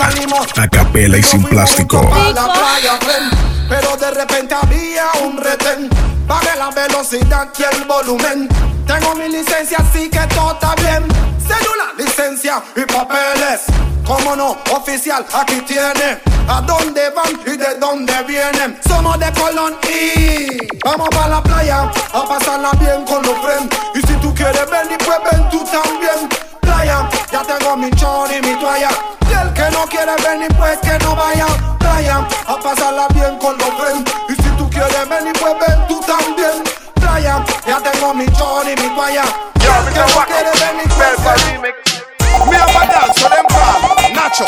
A 0.57 0.67
capela 0.67 1.19
y 1.19 1.23
sin 1.23 1.45
plástico. 1.45 1.99
a 1.99 2.31
la 2.31 2.53
playa, 2.53 2.99
ven, 3.07 3.31
pero 3.69 3.97
de 3.97 4.11
repente 4.11 4.57
había 4.61 5.05
un 5.23 5.39
retén. 5.39 5.89
Pagué 6.27 6.57
la 6.59 6.71
velocidad 6.71 7.49
y 7.57 7.63
el 7.63 7.85
volumen. 7.85 8.49
Tengo 8.87 9.15
mi 9.15 9.29
licencia, 9.29 9.79
así 9.79 10.11
que 10.11 10.19
todo 10.35 10.53
está 10.53 10.75
bien. 10.75 11.34
Cédula, 11.47 11.93
licencia 11.97 12.63
y 12.75 12.81
papeles. 12.83 13.63
Como 14.07 14.37
no, 14.37 14.57
oficial, 14.73 15.25
aquí 15.33 15.61
tiene. 15.63 16.21
¿A 16.47 16.61
dónde 16.61 17.11
van 17.11 17.41
y 17.47 17.57
de 17.57 17.75
dónde 17.79 18.13
vienen? 18.25 18.79
Somos 18.87 19.19
de 19.19 19.33
Colón 19.33 19.77
y 19.89 20.59
vamos 20.85 21.09
para 21.09 21.29
la 21.29 21.43
playa 21.43 21.91
a 22.13 22.29
pasarla 22.29 22.71
bien 22.73 23.05
con 23.07 23.23
los 23.23 23.39
friends. 23.39 23.77
Y 23.95 24.07
si 24.07 24.15
tú 24.21 24.35
quieres 24.35 24.71
venir, 24.71 24.99
pues 24.99 25.19
ven 25.31 25.49
tú 25.51 25.65
también. 25.65 26.29
Playa, 26.61 27.09
ya 27.33 27.43
tengo 27.43 27.77
mi 27.77 27.91
chor 27.93 28.29
y 28.31 28.43
mi 28.47 28.55
toalla. 28.61 28.91
Y 29.31 29.33
el 29.33 29.53
que 29.55 29.71
no 29.71 29.87
quiere 29.87 30.13
venir, 30.23 30.55
pues 30.57 30.79
que 30.81 30.99
no 31.03 31.17
vaya. 31.17 31.47
Playa, 31.79 32.27
a 32.47 32.57
pasarla 32.57 33.07
bien 33.15 33.39
con 33.39 33.57
los 33.57 33.71
friends. 33.81 34.13
Y 34.29 34.35
si 34.43 34.49
tú 34.59 34.69
quieres 34.69 35.09
venir, 35.09 35.33
pues 35.41 35.55
ven 35.67 35.87
tú 35.89 36.01
también. 36.01 36.84
Playa, 37.15 37.45
ya 37.65 37.79
tengo 37.79 38.13
mi 38.13 38.27
chor 38.33 38.67
y 38.67 38.75
mi 38.75 38.89
toalla. 38.97 39.23
Y 39.23 39.67
el 39.67 39.95
que 39.95 40.01
no 40.01 40.27
quiere 40.27 40.51
venir, 40.59 40.89
pues 40.99 41.15
que 41.63 42.51
Me 42.51 42.57
have 42.57 42.75
a 42.75 42.87
dance 42.91 43.21
so 43.21 43.29
them 43.29 43.47
call 43.47 43.95
Nacho. 44.11 44.45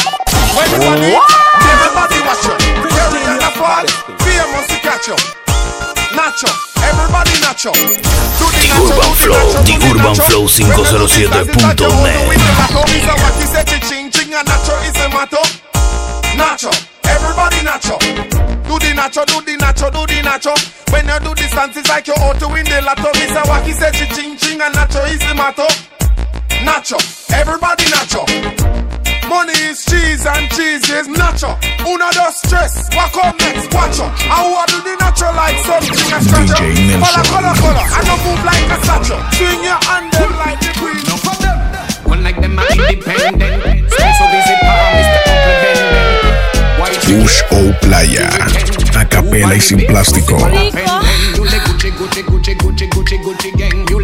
When 0.50 0.66
you 0.74 0.82
want 0.82 0.98
it, 0.98 1.14
everybody 1.62 2.18
watch 2.26 2.42
you. 2.42 2.58
Carry 2.90 3.22
in 3.22 3.38
the 3.38 3.50
fall, 3.54 3.86
famous 4.18 4.66
to 4.66 4.78
catch 4.82 5.06
you. 5.06 5.14
Nacho, 6.10 6.50
everybody 6.82 7.38
Nacho. 7.38 7.70
Do 7.70 8.50
the 8.50 8.58
The 8.58 8.74
Nacho, 8.74 8.98
Urban 8.98 9.14
do 9.14 9.22
the 9.22 9.22
Flow, 9.22 9.46
Nacho, 9.46 9.62
The 9.62 9.62
do 9.66 9.78
the 9.78 9.94
Urban 9.94 10.14
Nacho. 10.16 10.26
Flow 10.26 10.42
When 10.42 10.66
the 10.66 10.74
melody 10.98 11.30
starts, 11.30 11.54
it's 11.54 11.62
like 11.62 11.78
you 11.78 11.86
know 11.86 12.02
507.net. 12.02 12.28
we 12.28 12.34
never 12.34 12.66
come. 12.66 12.90
Is 12.90 13.06
a 13.06 13.14
what 13.14 13.34
he 13.38 13.46
said, 13.46 13.66
ching 13.86 14.10
ching, 14.10 14.34
and 14.34 14.42
Nacho 14.42 14.74
is 14.82 14.98
a 14.98 15.08
motto. 15.14 15.42
Nacho, 16.34 16.74
everybody 17.06 17.62
Everybody 17.62 17.62
nacho. 17.62 18.35
Do 18.96 19.02
the 19.02 19.08
nacho, 19.12 19.26
do 19.26 19.40
the 19.44 19.54
nacho, 19.60 19.92
do 19.92 20.02
the 20.08 20.18
nacho. 20.24 20.54
When 20.88 21.04
you 21.04 21.20
do 21.20 21.34
this 21.36 21.52
dance, 21.52 21.76
it's 21.76 21.86
like 21.86 22.06
you're 22.06 22.16
out 22.16 22.40
to 22.40 22.48
win 22.48 22.64
the 22.64 22.80
lotto. 22.80 23.12
Mr. 23.20 23.44
Wacky 23.44 23.76
said, 23.76 23.92
ching 23.92 24.38
ching 24.40 24.56
and 24.56 24.72
nacho 24.72 25.04
is 25.12 25.20
the 25.20 25.34
motto. 25.36 25.68
Nacho, 26.64 26.96
everybody 27.28 27.84
nacho. 27.92 28.24
Money 29.28 29.52
is 29.68 29.84
cheese 29.84 30.24
and 30.24 30.48
cheese 30.48 30.88
is 30.88 31.08
nacho. 31.12 31.60
Uno 31.84 32.08
dos 32.16 32.40
stress. 32.40 32.88
What 32.96 33.12
come 33.12 33.36
next? 33.36 33.68
Watch 33.76 34.00
out. 34.00 34.16
I 34.32 34.48
want 34.48 34.70
to 34.72 34.80
do 34.80 34.88
the 34.88 34.96
nacho 34.96 35.28
like 35.36 35.60
something 35.60 35.92
a 35.92 36.20
scratch 36.24 36.56
DJ 36.56 36.96
Color, 36.96 37.20
Nelson. 37.20 37.36
color, 37.36 37.54
color. 37.60 37.84
I 37.84 38.00
don't 38.00 38.22
move 38.24 38.42
like 38.48 38.64
a 38.64 38.78
satchel. 38.80 39.20
Swing 39.36 39.60
your 39.60 39.76
hand 39.84 40.08
them 40.08 40.32
like 40.40 40.60
the 40.64 40.72
queen. 40.80 41.04
No 41.04 41.20
for 41.20 41.36
them. 41.44 41.58
One 42.08 42.24
like 42.24 42.40
them 42.40 42.56
are 42.56 42.64
independent. 42.72 43.60
Stay 43.92 44.12
so 44.16 44.24
busy, 44.32 44.56
palm, 44.64 44.88
Mr. 44.96 45.16
Uncle 45.16 45.24
Ben 45.24 45.25
Push 47.06 47.42
o 47.50 47.72
Playa. 47.80 48.28
A 48.96 49.08
capela 49.08 49.54
y 49.54 49.60
sin 49.60 49.86
plástico. 49.86 50.36
You 50.38 51.44
le 51.44 51.60
Gucci, 51.60 51.90
Gucci, 51.90 52.22
Gucci, 52.22 52.54
Gucci, 52.54 52.88
Gucci, 52.88 53.18
Gucci 53.18 53.54
gang. 53.60 53.88
You 53.88 54.00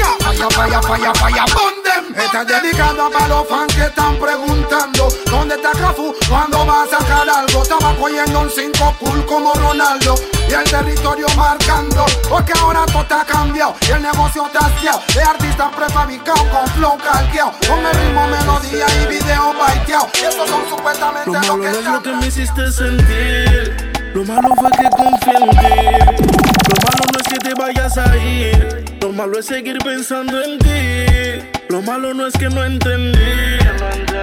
out. 0.00 0.18
Fire, 0.28 0.50
fire, 0.50 0.82
fire, 0.82 1.14
fire, 1.14 1.44
burn 1.54 1.82
them. 1.84 2.14
Esta 2.16 2.42
es 2.42 2.48
dedicada 2.48 3.08
para 3.10 3.28
los 3.28 3.48
fans 3.48 3.74
que 3.74 3.82
están 3.82 4.16
preguntando 4.16 5.08
¿Dónde 5.26 5.54
está 5.54 5.70
Cafu? 5.72 6.14
¿Cuándo 6.28 6.66
va 6.66 6.82
a 6.82 6.86
sacar 6.86 7.28
algo? 7.28 7.62
Estaba 7.62 7.94
cogiendo 7.94 8.40
un 8.40 8.50
5 8.50 8.96
cool 8.98 9.26
como 9.26 9.52
Ronaldo 9.54 10.14
Y 10.48 10.52
el 10.52 10.64
territorio 10.64 11.26
marcando 11.36 12.06
Porque 12.28 12.52
ahora 12.60 12.86
todo 12.86 13.02
está 13.02 13.24
cambiado 13.24 13.74
Y 13.86 13.92
el 13.92 14.02
negocio 14.02 14.46
está 14.46 14.66
hastiado 14.66 15.00
De 15.14 15.22
artistas 15.22 15.72
prefabricados 15.74 16.42
con 16.44 16.66
flow 16.68 16.98
calqueado 16.98 17.52
Con 17.68 17.86
el 17.86 17.94
ritmo, 17.94 18.26
melodía 18.26 18.86
y 19.02 19.06
video 19.06 19.54
baiteado 19.54 20.08
Y 20.14 20.24
estos 20.24 20.48
son 20.48 20.68
supuestamente 20.68 21.30
Lo 21.30 21.40
malo 21.40 21.60
que 21.60 21.70
están 21.70 21.92
lo 21.94 22.02
que 22.02 22.12
me 22.12 22.26
hiciste 22.26 22.72
sentir. 22.72 23.87
Lo 24.18 24.24
malo 24.24 24.48
fue 24.56 24.68
que 24.72 24.90
confié 24.90 25.32
en 25.36 25.50
ti. 25.50 26.26
Lo 26.68 26.74
malo 26.82 27.04
no 27.12 27.20
es 27.20 27.28
que 27.28 27.38
te 27.38 27.54
vayas 27.54 27.96
a 27.98 28.16
ir. 28.16 28.84
Lo 29.00 29.12
malo 29.12 29.38
es 29.38 29.46
seguir 29.46 29.78
pensando 29.78 30.42
en 30.42 30.58
ti. 30.58 31.46
Lo 31.68 31.80
malo 31.82 32.12
no 32.12 32.26
es 32.26 32.34
que 32.36 32.48
no 32.48 32.64
entendí. 32.64 33.16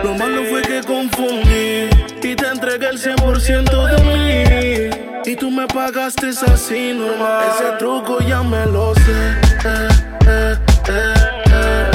Lo 0.03 0.13
malo 0.15 0.43
fue 0.49 0.63
que 0.63 0.81
confundí. 0.83 1.87
Y 2.21 2.35
te 2.35 2.45
entregué 2.45 2.89
el 2.89 2.99
100% 2.99 3.95
de 3.95 4.03
mí. 4.03 5.31
Y 5.31 5.35
tú 5.37 5.49
me 5.49 5.65
pagaste 5.65 6.27
así 6.27 6.91
normal. 6.91 7.45
Ese 7.55 7.71
truco 7.79 8.19
ya 8.19 8.43
me 8.43 8.65
lo 8.65 8.93
sé. 8.95 9.31
Eh, 9.63 9.87
eh, 10.27 10.55
eh. 10.89 11.91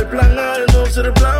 El 0.00 0.06
plan 0.06 0.36
A 0.36 0.72
no 0.72 0.84
ser 0.86 1.14
plan 1.14 1.35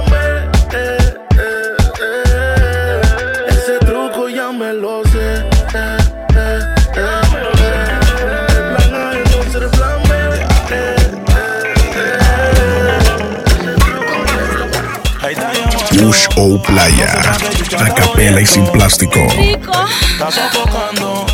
Push 16.07 16.29
o 16.37 16.63
Playa. 16.63 17.37
A 17.77 17.93
capela 17.93 18.41
y 18.41 18.47
sin 18.47 18.65
plástico. 18.69 19.19
Está 19.19 20.31
sofocando, 20.31 21.27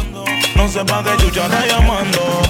no 0.56 0.66
sepa 0.66 1.04
que 1.04 1.14
chucha 1.22 1.44
está 1.44 1.66
llamando. 1.66 2.40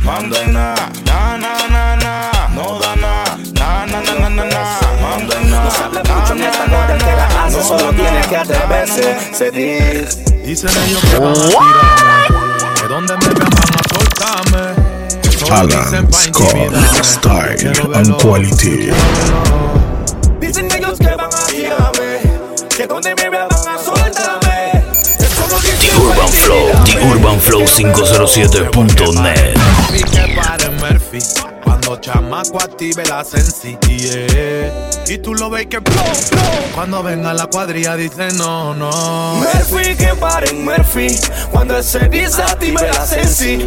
Manda 0.00 0.40
en 0.40 0.54
na, 0.54 0.74
na, 1.04 1.36
na, 1.36 1.68
na, 1.68 1.96
na, 1.96 2.48
no 2.54 2.78
da 2.78 2.96
na, 2.96 3.22
na, 3.52 3.84
na, 3.84 4.00
na, 4.00 4.18
na, 4.18 4.28
na, 4.30 4.44
na. 4.46 4.80
Manda 5.02 5.36
en 5.38 5.50
na, 5.50 5.64
na, 5.92 6.02
na, 6.34 6.56
na, 6.64 6.96
na, 6.96 7.50
no 7.50 7.62
solo 7.62 7.84
da 7.84 7.92
na, 7.92 7.96
tienes 7.98 8.26
que 8.26 8.36
na, 8.36 8.40
atreverse, 8.40 9.18
seguir. 9.34 10.08
Dicen 10.46 10.70
ellos 10.86 11.02
que 11.02 11.18
van 11.18 11.32
a 11.32 11.48
tirarme, 11.48 12.80
que 12.80 12.88
donde 12.88 13.14
me 13.14 13.26
vean 13.26 13.50
van 13.50 13.74
a 13.74 13.88
soltarme. 13.92 14.98
Alan 15.50 16.12
Scott. 16.12 17.04
Style 17.04 17.94
and 17.94 18.14
quality. 18.20 19.67
UrbanFlow507.net. 27.02 29.58
Cuando 31.64 31.96
chamaco 32.00 32.58
active 32.58 33.04
la 33.06 33.24
sensi, 33.24 33.76
Y 35.06 35.18
tú 35.18 35.34
lo 35.34 35.50
ves 35.50 35.66
que 35.66 35.78
Cuando 36.74 37.02
venga 37.02 37.34
la 37.34 37.46
cuadrilla 37.46 37.96
dice 37.96 38.28
no, 38.34 38.74
no. 38.74 38.90
Murphy 39.36 39.94
que 39.96 40.14
paren 40.14 40.64
Murphy. 40.64 41.08
Cuando 41.50 41.82
se 41.82 42.08
dice 42.08 42.42
active 42.42 42.88
la 42.92 43.06
sensi, 43.06 43.66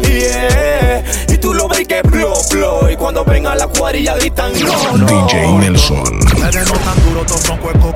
Y 1.28 1.36
tú 1.38 1.54
lo 1.54 1.68
ves 1.68 1.86
que 1.86 2.02
blow, 2.02 2.34
blow. 2.50 2.88
Y 2.90 2.96
cuando 2.96 3.24
venga 3.24 3.54
la 3.54 3.66
cuadrilla 3.66 4.16
gritan 4.16 4.52
no, 4.60 4.96
no. 4.98 5.06
DJ 5.06 5.52
Nelson. 5.58 6.18
Me 6.40 6.50
denotan 6.50 7.02
duro, 7.04 7.24
todos 7.26 7.42
son 7.42 7.58
cuerpos. 7.58 7.92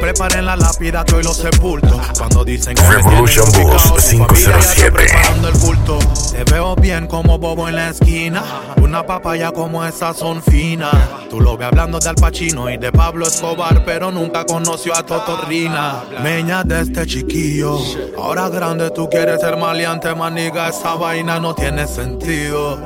Preparen 0.00 0.46
la 0.46 0.56
lápida 0.56 1.04
que 1.04 1.16
hoy 1.16 1.22
los 1.24 1.36
sepulto. 1.36 2.00
Cuando 2.16 2.44
dicen 2.44 2.74
que 2.74 2.82
Revolution 2.82 3.46
Boss 3.46 3.86
ubicado, 3.86 4.00
su 4.00 4.18
familia 4.18 4.50
ya 4.50 4.58
está 4.58 4.74
507. 4.74 4.90
preparando 4.92 5.48
el 5.48 5.54
bulto 5.54 5.98
Te 6.32 6.44
veo 6.44 6.76
bien 6.76 7.06
como 7.06 7.38
bobo 7.38 7.68
en 7.68 7.76
la 7.76 7.88
esquina. 7.90 8.42
Una 8.80 9.04
papaya 9.04 9.50
como 9.50 9.84
esa 9.84 10.14
son 10.14 10.42
finas. 10.42 10.94
Tú 11.28 11.40
lo 11.40 11.56
ves 11.56 11.68
hablando 11.68 11.98
de 11.98 12.08
Al 12.08 12.14
Pacino 12.14 12.70
y 12.70 12.76
de 12.76 12.92
Pablo 12.92 13.26
Escobar 13.26 13.84
Pero 13.84 14.10
nunca 14.10 14.44
conoció 14.44 14.94
a 14.96 15.04
Totorrina. 15.04 16.04
Meña 16.22 16.62
de 16.62 16.82
este 16.82 17.06
chiquillo. 17.06 17.78
Ahora 18.16 18.48
grande 18.48 18.90
tú 18.90 19.08
quieres 19.10 19.40
ser 19.40 19.56
maleante 19.56 20.14
Maniga, 20.14 20.68
esa 20.68 20.94
vaina 20.94 21.40
no 21.40 21.54
tiene 21.54 21.86
sentido. 21.86 22.78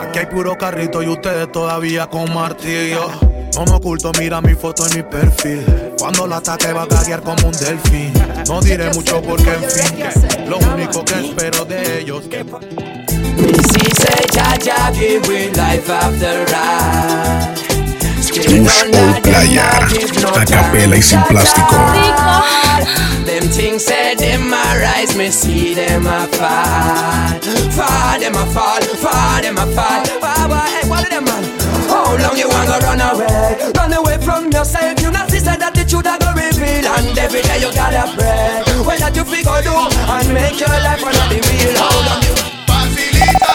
Aquí 0.00 0.18
hay 0.18 0.26
puro 0.26 0.56
carrito 0.56 1.02
y 1.02 1.08
ustedes 1.08 1.50
todavía 1.50 2.06
con 2.08 2.32
martillo 2.32 3.08
no 3.54 3.64
me 3.64 3.72
oculto, 3.72 4.12
mira 4.18 4.40
mi 4.40 4.54
foto 4.54 4.86
en 4.86 4.96
mi 4.96 5.02
perfil. 5.02 5.64
Cuando 5.98 6.26
la 6.26 6.36
ataque 6.36 6.72
va 6.72 6.82
a 6.82 6.86
gaguear 6.86 7.22
como 7.22 7.48
un 7.48 7.52
delfín. 7.52 8.12
No 8.46 8.60
diré 8.60 8.92
mucho 8.94 9.20
porque 9.22 9.50
en 9.50 9.64
fin, 9.64 10.48
lo 10.48 10.58
único 10.58 11.04
que 11.04 11.14
espero 11.26 11.64
de 11.64 12.00
ellos 12.00 12.24
que 12.30 12.44
Missy 12.44 13.90
say 13.96 14.26
Jaja 14.32 14.92
give 14.92 15.28
we 15.28 15.48
life 15.50 15.88
after 15.88 16.44
ride 16.46 17.68
Push 18.38 18.84
o 18.84 19.22
Playa. 19.22 19.70
A 20.34 20.44
capela 20.44 20.96
y 20.96 21.02
sin 21.02 21.22
plástico. 21.22 21.76
Them 23.24 23.48
things 23.50 23.84
say 23.84 24.14
them 24.16 24.52
a 24.52 24.78
rise, 24.78 25.16
me 25.16 25.30
see 25.30 25.74
them 25.74 26.06
a 26.06 26.26
fall. 26.32 27.38
Fall, 27.72 28.20
them 28.20 28.34
a 28.34 28.46
fall, 28.46 28.82
fall, 28.96 29.42
them 29.42 29.58
a 29.58 29.66
fall. 29.66 30.02
Why, 30.20 30.46
why, 30.88 31.00
hey, 31.02 31.08
them 31.10 31.24
man? 31.24 31.67
How 32.08 32.16
long 32.16 32.38
you 32.38 32.48
wanna 32.48 32.78
run 32.80 33.00
away? 33.02 33.70
Run 33.76 33.92
away 33.92 34.16
from 34.24 34.50
yourself. 34.50 34.98
You 35.02 35.10
not 35.10 35.28
see 35.30 35.40
that 35.40 35.74
the 35.74 35.84
truth 35.84 36.08
a 36.08 36.16
go 36.16 36.32
reveal, 36.32 36.88
and 36.88 37.18
every 37.18 37.42
day 37.42 37.60
you 37.60 37.68
gotta 37.74 38.08
pray. 38.16 38.64
When 38.80 38.98
that 39.00 39.14
you 39.14 39.24
figure 39.28 39.60
do 39.60 39.76
and 39.76 40.32
make 40.32 40.56
your 40.58 40.72
life 40.72 41.04
a 41.04 41.10
not 41.12 41.28
the 41.28 41.36
real. 41.44 41.76
How 41.76 41.92
long 42.08 42.24
you? 42.24 42.32
Facilita, 42.64 43.52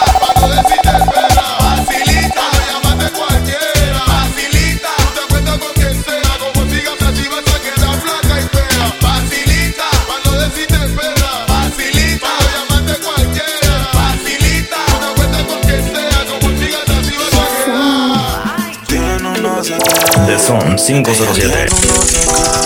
507. 20.86 22.63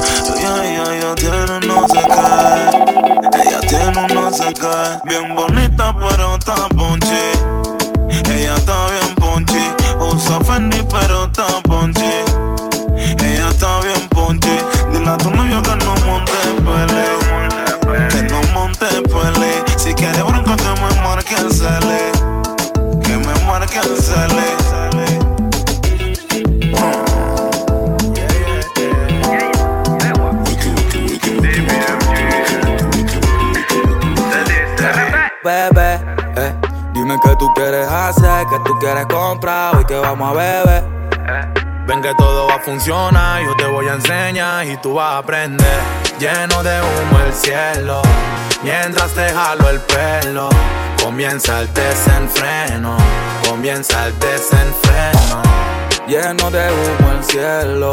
Que 42.69 42.85
todo 42.85 42.99
va 42.99 43.39
a 43.39 43.39
funcionar, 43.39 43.43
yo 43.43 43.57
te 43.57 43.67
voy 43.67 43.89
a 43.89 43.95
enseñar 43.95 44.67
y 44.67 44.77
tú 44.79 44.95
vas 44.95 45.15
a 45.15 45.19
aprender. 45.19 45.81
Lleno 46.19 46.63
de 46.63 46.81
humo 46.81 47.21
el 47.27 47.33
cielo, 47.33 48.03
mientras 48.63 49.11
te 49.13 49.29
jalo 49.31 49.71
el 49.71 49.81
pelo. 49.81 50.49
Comienza 51.03 51.61
el 51.61 51.73
desenfreno, 51.73 52.97
comienza 53.49 54.07
el 54.07 54.19
desenfreno. 54.19 55.43
Lleno 56.07 56.51
de 56.51 56.71
humo 56.71 57.13
el 57.13 57.25
cielo, 57.25 57.91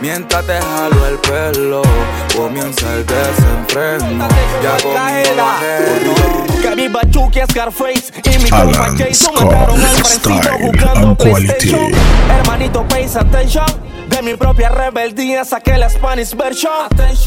mientras 0.00 0.44
te 0.46 0.60
jalo 0.60 1.06
el 1.06 1.18
pelo. 1.18 1.82
Comienza 2.36 2.92
el 2.94 3.06
desenfreno, 3.06 4.28
ya 4.62 4.76
conmigo 4.82 6.14
Que 6.62 6.76
mi 6.76 6.88
Bachuki 6.88 7.40
Scarface 7.50 8.12
y 8.24 8.38
mi 8.42 8.50
Alan 8.50 8.72
compa 8.72 9.04
Jason 9.04 9.36
Scott, 9.36 9.44
mataron 9.44 9.80
al 9.80 10.04
style 10.04 10.50
jugando 10.60 11.08
and 11.08 11.16
quality. 11.16 11.46
PlayStation. 11.46 11.92
Hermanito, 12.28 12.88
pays 12.88 13.16
attention. 13.16 13.93
De 14.14 14.22
mi 14.22 14.34
propia 14.36 14.68
rebeldía 14.68 15.44
saqué 15.44 15.76
la 15.76 15.90
Spanish 15.90 16.36
version. 16.36 16.86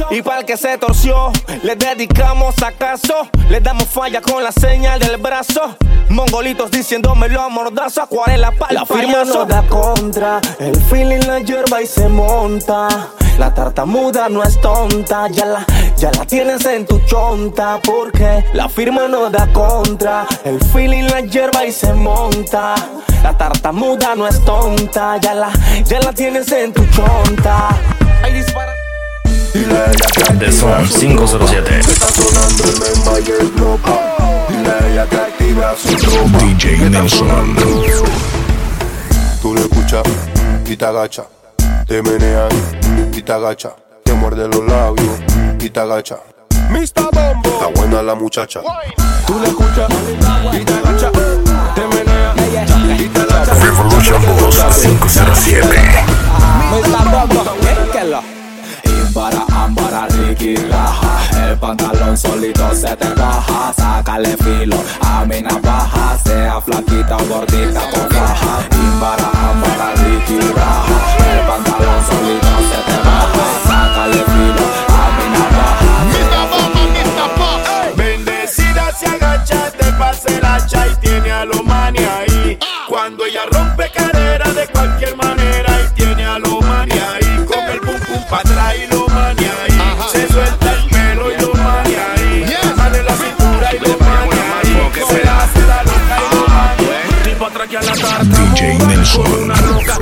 Y 0.09 0.21
para 0.21 0.39
el 0.39 0.45
que 0.45 0.55
se 0.55 0.77
torció, 0.77 1.33
le 1.61 1.75
dedicamos 1.75 2.55
acaso. 2.63 3.27
Le 3.49 3.59
damos 3.59 3.89
falla 3.89 4.21
con 4.21 4.41
la 4.41 4.53
señal 4.53 4.97
del 4.97 5.17
brazo. 5.17 5.75
Mongolitos 6.07 6.71
diciéndomelo 6.71 7.41
a 7.41 7.49
mordazo, 7.49 8.03
acuarela 8.03 8.51
para 8.51 8.73
La 8.73 8.85
firma 8.85 9.25
no 9.25 9.43
da 9.43 9.63
contra, 9.63 10.39
el 10.59 10.79
feeling 10.83 11.27
la 11.27 11.39
hierba 11.39 11.81
y 11.81 11.85
se 11.85 12.07
monta. 12.07 12.87
La 13.37 13.53
tartamuda 13.53 14.29
no 14.29 14.41
es 14.41 14.59
tonta, 14.61 15.27
ya 15.27 15.45
la, 15.45 15.65
ya 15.97 16.11
la 16.11 16.25
tienes 16.25 16.65
en 16.65 16.85
tu 16.85 16.99
chonta. 17.05 17.79
Porque 17.83 18.45
la 18.53 18.69
firma 18.69 19.07
no 19.07 19.29
da 19.29 19.47
contra, 19.51 20.27
el 20.45 20.59
feeling 20.71 21.03
la 21.03 21.21
hierba 21.21 21.65
y 21.65 21.71
se 21.71 21.93
monta. 21.93 22.75
La 23.23 23.35
tartamuda 23.35 24.15
no 24.15 24.27
es 24.27 24.43
tonta, 24.45 25.17
ya 25.17 25.33
la, 25.33 25.51
ya 25.83 25.99
la 25.99 26.13
tienes 26.13 26.51
en 26.51 26.71
tu 26.71 26.85
chonta. 26.87 27.69
Ay, 28.23 28.33
dispara. 28.33 28.73
De 30.37 30.51
Son 30.51 30.87
507. 30.87 31.81
DJ 36.39 36.89
Nelson. 36.89 37.55
Tú 39.41 39.53
lo 39.53 39.61
escuchas 39.61 40.03
y 40.65 40.77
te 40.77 40.85
agacha. 40.85 41.23
Te 41.87 42.03
menean 42.03 42.49
y 43.13 43.21
te 43.21 43.31
agacha. 43.31 43.71
Te 44.03 44.13
muerde 44.13 44.47
los 44.47 44.65
labios 44.67 45.36
y 45.67 45.69
te 45.69 45.79
agacha. 45.81 46.17
Mr. 46.69 47.11
Bombo. 47.11 47.49
Está 47.49 47.67
buena 47.75 48.01
la 48.01 48.15
muchacha. 48.15 48.61
Tú 49.25 49.39
le 49.39 49.47
escuchas 49.47 49.89
y 50.53 50.63
te 50.63 50.73
agacha. 50.73 51.11
Te 51.75 51.87
menea 51.87 52.33
y 52.97 53.07
te 53.09 53.21
agacha. 53.21 53.53
Revolution 53.53 54.21
Boss 54.39 54.55
507. 54.81 56.05
Imbara, 58.85 59.45
ambara, 59.49 60.07
Ricky 60.09 60.55
raja 60.55 61.49
El 61.49 61.57
pantalón 61.57 62.15
solito 62.15 62.73
se 62.75 62.95
te 62.95 63.15
raja 63.15 63.73
Sácale 63.75 64.37
filo 64.37 64.77
a 65.01 65.25
mi 65.25 65.41
navaja 65.41 66.17
Sea 66.23 66.61
flaquita 66.61 67.17
o 67.17 67.25
gordita 67.25 67.81
con 67.89 68.09
faja 68.11 68.59
Imbara, 68.71 69.31
ambara, 69.49 69.93
Ricky 69.95 70.39
raja 70.39 70.97
El 71.31 71.47
pantalón 71.47 72.05
solito 72.05 72.47
se 72.69 72.79
te 72.85 72.97
raja 73.03 73.45
Sácale 73.65 74.23
filo 74.23 74.86
navaja 75.29 75.97
Bendecida 77.95 78.91
se 78.97 79.07
agacha, 79.07 79.71
te 79.71 79.91
pasa 79.93 80.29
el 80.29 80.45
hacha 80.45 80.87
y 80.87 80.95
tiene 80.97 81.31
a 81.31 81.45
lo 81.45 81.63
mani 81.63 81.99
ahí. 81.99 82.59
Cuando 82.87 83.25
ella 83.25 83.41
rompe 83.51 83.89
cadera 83.91 84.51
de 84.53 84.67
cualquier 84.67 85.15
manera 85.15 85.81
y 85.81 85.93
tiene 85.95 86.25
a 86.25 86.39
lo 86.39 86.61
mani 86.61 86.93
ahí. 86.93 87.45
Con 87.45 87.63
el 87.69 87.79
pum 87.79 87.99
pum 88.07 88.23
pa' 88.29 88.39
atrás 88.39 88.75
y 88.75 88.93
lo 88.93 89.07
mani 89.07 89.43
ahí. 89.45 89.77
Se 90.11 90.27
suelta 90.27 90.73
el 90.73 90.89
pelo 90.89 91.31
y 91.31 91.41
lo 91.41 91.53
mani 91.53 91.95
ahí. 91.95 92.45
Sale 92.75 93.03
la 93.03 93.15
cintura 93.15 93.75
y 93.75 93.79
lo 93.79 93.97
mani 93.99 94.39
ahí. 94.55 94.91
Se 95.07 95.29
hace 95.29 95.61
la 95.67 95.83
loca 95.83 96.17
y 96.19 96.35
lo 96.35 96.47
mani. 96.47 96.87
Tipo 97.23 97.45
atraque 97.45 97.77
a 97.77 97.81
la 97.81 97.93
tarta. 97.93 98.23
DJ 98.23 98.77
Nelson. 98.85 99.43
Una 99.43 99.61
loca 99.61 99.97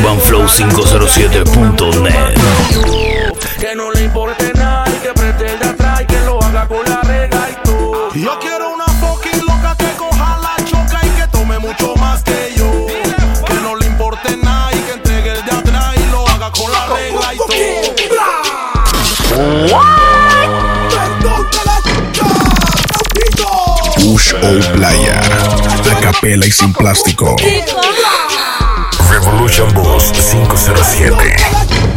urbanflow507.net. 0.00 2.34
Que 3.58 3.74
no 3.74 3.90
le 3.92 4.04
importe 4.04 4.52
nada 4.54 4.84
y 4.88 4.92
que 5.02 5.12
pretende 5.12 5.66
atrás 5.66 6.00
y 6.02 6.06
que 6.06 6.18
lo 6.20 6.40
haga 6.42 6.66
con 6.66 6.82
la 6.88 7.02
regla 7.02 7.48
y 7.50 7.54
todo. 7.64 8.14
Yo 8.14 8.38
quiero 8.40 8.72
una 8.74 8.86
fucking 8.86 9.44
loca 9.46 9.76
que 9.76 9.90
coja 9.96 10.38
la 10.38 10.56
choca 10.64 11.00
y 11.04 11.10
que 11.10 11.26
tome 11.28 11.58
mucho 11.58 11.94
más 11.96 12.22
que 12.22 12.54
yo. 12.56 12.86
Que 13.46 13.54
no 13.54 13.76
le 13.76 13.84
importe 13.86 14.36
nada 14.38 14.72
y 14.72 14.78
que 14.78 14.92
entregue 14.92 15.32
el 15.32 15.44
de 15.44 15.52
atrás 15.52 15.94
y 15.96 16.06
lo 16.10 16.26
haga 16.28 16.50
con 16.50 16.72
la 16.72 16.86
regla 16.86 17.34
y 17.34 17.38
todo. 17.38 17.50
Push 23.96 24.34
o 24.34 24.72
playa, 24.72 25.20
a 25.90 26.00
capela 26.00 26.46
y 26.46 26.50
sin 26.50 26.72
plástico. 26.72 27.36
Revolution 29.10 29.66
Boss 29.74 30.12
507. 30.12 31.89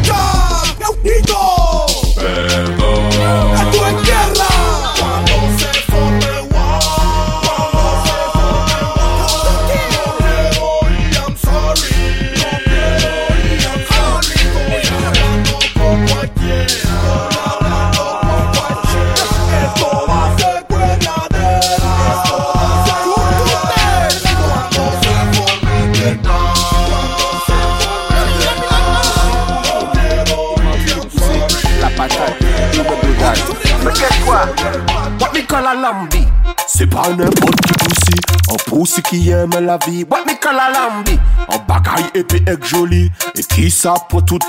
pa 36.93 37.10
nepot 37.17 37.58
ki 37.65 37.73
pousi 37.82 38.17
An 38.53 38.60
pousi 38.67 39.01
ki 39.10 39.19
yeme 39.27 39.62
la 39.65 39.77
vi 39.86 40.03
Wè 40.10 40.21
mi 40.27 40.36
kala 40.41 40.69
lambi 40.73 41.17
An 41.47 41.63
bagay 41.67 42.06
epi 42.21 42.43
ek 42.53 42.67
joli 42.69 43.08
E 43.34 43.45
ki 43.56 43.69
sa 43.73 43.95
pou 44.10 44.21
tout. 44.21 44.43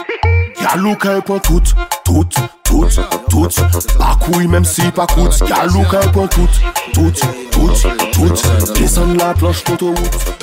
Yalou 0.60 0.96
ka 1.00 1.20
pou 1.24 1.40
tout 1.40 1.74
Tout, 2.04 2.28
tout, 2.64 2.88
tout. 3.30 3.60
Bakouy 3.98 4.46
menm 4.46 4.64
si 4.68 4.90
pa 4.96 5.06
kout 5.14 5.40
Yalou 5.48 5.84
ka 5.90 6.04
pou 6.12 6.28
tout 6.28 6.60
Tout, 6.94 7.24
tout, 7.50 7.72
tout. 8.12 8.74
Desan 8.78 9.16
la 9.18 9.32
planche 9.34 9.64
tout 9.64 9.88
ou 9.88 9.94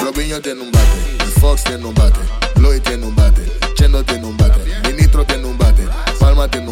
Robin 0.02 0.28
yo 0.28 0.42
te 0.44 0.56
nou 0.58 0.70
bate 0.74 1.30
Fox 1.40 1.64
te 1.70 1.78
nou 1.78 1.94
bate 1.98 2.26
Lloyd 2.60 2.84
te 2.88 2.98
nou 2.98 3.14
bate 3.18 3.46
Cheno 3.78 4.04
te 4.04 4.18
nou 4.20 4.34
bate 4.40 4.66
Ministro 4.90 5.24
te 5.24 5.38
nou 5.42 5.54
bate 5.60 5.88
Palma 6.20 6.48
te 6.48 6.60
nou 6.60 6.66
bate 6.66 6.71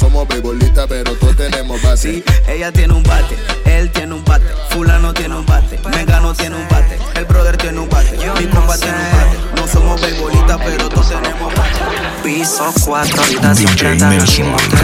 No 0.00 0.06
somos 0.06 0.28
beisbolistas, 0.28 0.86
pero 0.88 1.12
todos 1.16 1.34
tenemos 1.34 1.82
bate. 1.82 1.96
Sí, 1.96 2.24
ella 2.46 2.70
tiene 2.70 2.94
un 2.94 3.02
bate, 3.02 3.36
él 3.64 3.90
tiene 3.90 4.14
un 4.14 4.24
bate, 4.24 4.46
fulano 4.70 5.12
tiene 5.12 5.34
un 5.34 5.44
bate, 5.44 5.76
Mengano 5.90 6.32
tiene 6.34 6.54
un 6.54 6.68
bate, 6.68 6.96
el 7.16 7.24
brother 7.24 7.56
tiene 7.56 7.80
un 7.80 7.88
bate, 7.88 8.12
mi 8.12 8.46
compa 8.46 8.78
tiene 8.78 8.96
un 8.96 9.10
bate. 9.10 9.60
No 9.60 9.66
somos 9.66 10.00
beisbolistas, 10.00 10.56
pero 10.64 10.88
todos 10.88 11.08
tenemos 11.08 11.52
bate. 11.52 11.78
Piso 12.22 12.72
4, 12.84 13.22
habitación 13.24 13.66
DJ 13.72 13.76
preta 13.76 14.06
en 14.06 14.12
el 14.12 14.18
Nelson. 14.18 14.50
motel. 14.52 14.78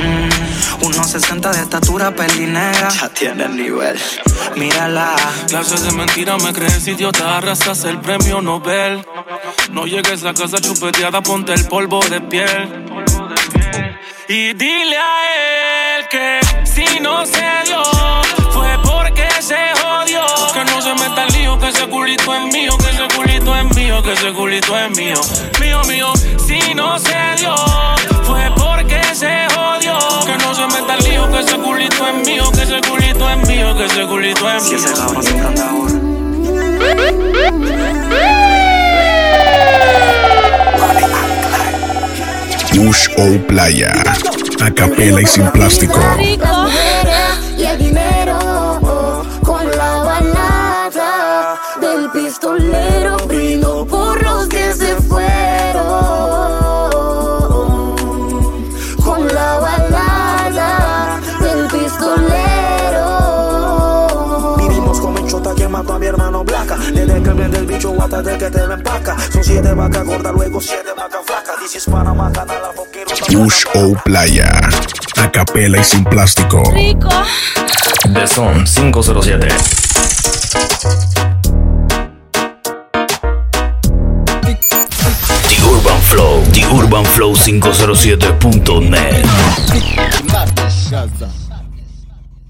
Mm, 0.00 0.84
1.60 0.84 1.52
de 1.52 1.62
estatura, 1.62 2.10
pelinera. 2.10 2.88
Ya 2.88 3.08
tiene 3.10 3.44
el 3.44 3.56
nivel. 3.56 3.98
Mírala. 4.56 5.14
Clases 5.46 5.84
de 5.84 5.92
mentira 5.92 6.36
me 6.38 6.52
crees 6.52 6.88
idiota, 6.88 7.36
arrasas 7.36 7.84
el 7.84 8.00
premio 8.00 8.40
Nobel. 8.40 9.06
No 9.70 9.86
llegues 9.86 10.24
a 10.24 10.34
casa 10.34 10.58
chupeteada, 10.60 11.20
ponte 11.22 11.54
el 11.54 11.64
polvo 11.66 12.00
de 12.00 12.20
piel. 12.20 12.87
Y 14.30 14.52
dile 14.52 14.98
a 14.98 15.96
él 15.96 16.06
que 16.10 16.40
si 16.66 17.00
no 17.00 17.24
se 17.24 17.40
dio, 17.64 17.82
fue 18.50 18.68
porque 18.84 19.26
se 19.40 19.56
jodió. 19.80 20.20
Que 20.52 20.64
no 20.66 20.82
se 20.82 20.92
meta 20.92 21.24
el 21.24 21.32
lío, 21.32 21.58
que 21.58 21.68
ese 21.68 21.88
culito 21.88 22.34
es 22.34 22.52
mío, 22.52 22.76
que 22.76 22.90
ese 22.90 23.08
culito 23.16 23.56
es 23.56 23.74
mío, 23.74 24.02
que 24.02 24.12
ese 24.12 24.30
culito 24.34 24.78
es 24.78 24.90
mío. 24.98 25.18
Mío, 25.60 25.80
mío, 25.84 26.12
si 26.46 26.74
no 26.74 26.98
se 26.98 27.16
dio, 27.38 27.54
fue 28.24 28.52
porque 28.54 29.02
se 29.14 29.46
jodió. 29.54 29.98
Que 30.26 30.36
no 30.44 30.54
se 30.54 30.66
meta 30.66 30.96
el 30.96 31.04
lío, 31.04 31.30
que 31.30 31.38
ese 31.38 31.56
culito 31.56 32.06
es 32.06 32.14
mío, 32.26 32.52
que 32.52 32.62
ese 32.64 32.80
culito 32.82 33.30
es 33.30 33.48
mío, 33.48 33.74
que 33.78 33.84
ese 33.86 34.06
culito 34.06 34.50
es 34.50 34.62
mío. 34.62 34.78
Si 34.78 34.84
ese 34.84 34.92
cabrón 34.92 35.22
se 35.22 35.40
ahora. 35.40 35.92
Push 42.78 43.08
o 43.18 43.36
Playa. 43.48 43.92
A 44.60 44.70
capela 44.70 45.20
y 45.20 45.26
sin 45.26 45.44
plástico. 45.50 45.98
y 47.58 47.64
el 47.64 47.76
dinero 47.76 49.26
con 49.42 49.68
la 49.76 49.96
balada 50.04 51.58
del 51.80 52.08
pistolero 52.12 53.16
vende 67.98 67.98
el 67.98 67.98
bicho 67.98 68.02
hasta 68.02 68.22
de 68.22 68.38
que 68.38 68.50
te 68.50 68.66
me 68.66 68.74
empaca. 68.74 69.16
Son 69.32 69.44
siete 69.44 69.72
vacas 69.74 70.04
gordas, 70.04 70.32
luego 70.32 70.60
siete 70.60 70.90
vacas 70.96 71.20
flacas. 71.26 71.60
Dices 71.62 71.84
Panamá, 71.86 72.30
Canala, 72.32 72.70
Boquero. 72.76 73.10
Push 73.26 73.64
o 73.74 73.94
Playa. 74.04 74.52
A 75.16 75.30
capela 75.30 75.78
y 75.78 75.84
sin 75.84 76.04
plástico. 76.04 76.62
The 78.14 78.26
Son 78.26 78.64
507. 78.64 79.48
The 84.28 85.56
Urban 85.64 86.00
Flow, 86.02 86.42
The 86.52 86.62
Urban 86.72 87.04
Flow 87.04 87.34
507.net. 87.34 89.24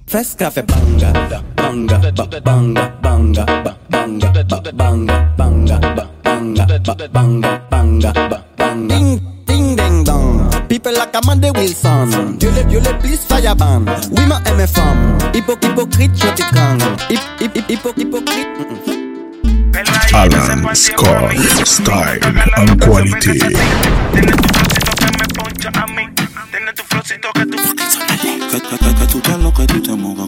Fresh 0.06 0.34
café 0.37 0.62
banga, 0.62 1.12
banga, 1.54 1.98
ba- 2.14 2.40
banga, 2.42 2.94
banga, 3.02 3.44
ba- 3.90 4.07
banga, 4.07 4.44
ba- 4.44 4.72
banga, 4.72 5.22
banga, 5.37 5.79
banga, 6.22 7.09
banga, 7.12 7.61
banga, 7.70 8.12
banga. 8.57 8.88
Ding, 8.88 9.20
ding, 9.46 9.77
ding, 9.77 10.05
dong. 10.05 10.51
People 10.68 10.92
like 10.92 11.14
Amanda 11.16 11.51
Wilson. 11.55 12.37
Dieu 12.38 12.51
le, 12.51 12.64
Dieu 12.64 12.81
le 12.81 12.92
plus 12.98 13.18
fireban. 13.29 13.85
Oui, 14.16 14.27
ma 14.27 14.38
MFM. 14.44 15.18
Hypo, 15.35 15.57
hypocrite, 15.62 16.16
je 16.16 16.29
te 16.35 16.44
gang. 16.55 16.81
Hip, 17.11 17.20
hip, 17.40 17.57
hip, 17.57 17.94
hypocrite. 17.96 18.48
mm, 18.59 18.90
mm. 18.90 18.98
Alan 20.14 20.74
Scott. 20.74 21.33
Style 21.66 22.18
and 22.57 22.81
quality. 22.81 23.38
Que, 27.29 28.61
que, 28.61 28.79
que, 28.79 28.94
que 28.94 29.07
tú 29.07 29.20
te 29.20 29.38
lo 29.38 29.53
que 29.53 29.66
tú 29.66 29.83
te 29.83 29.92
mojas 29.92 30.27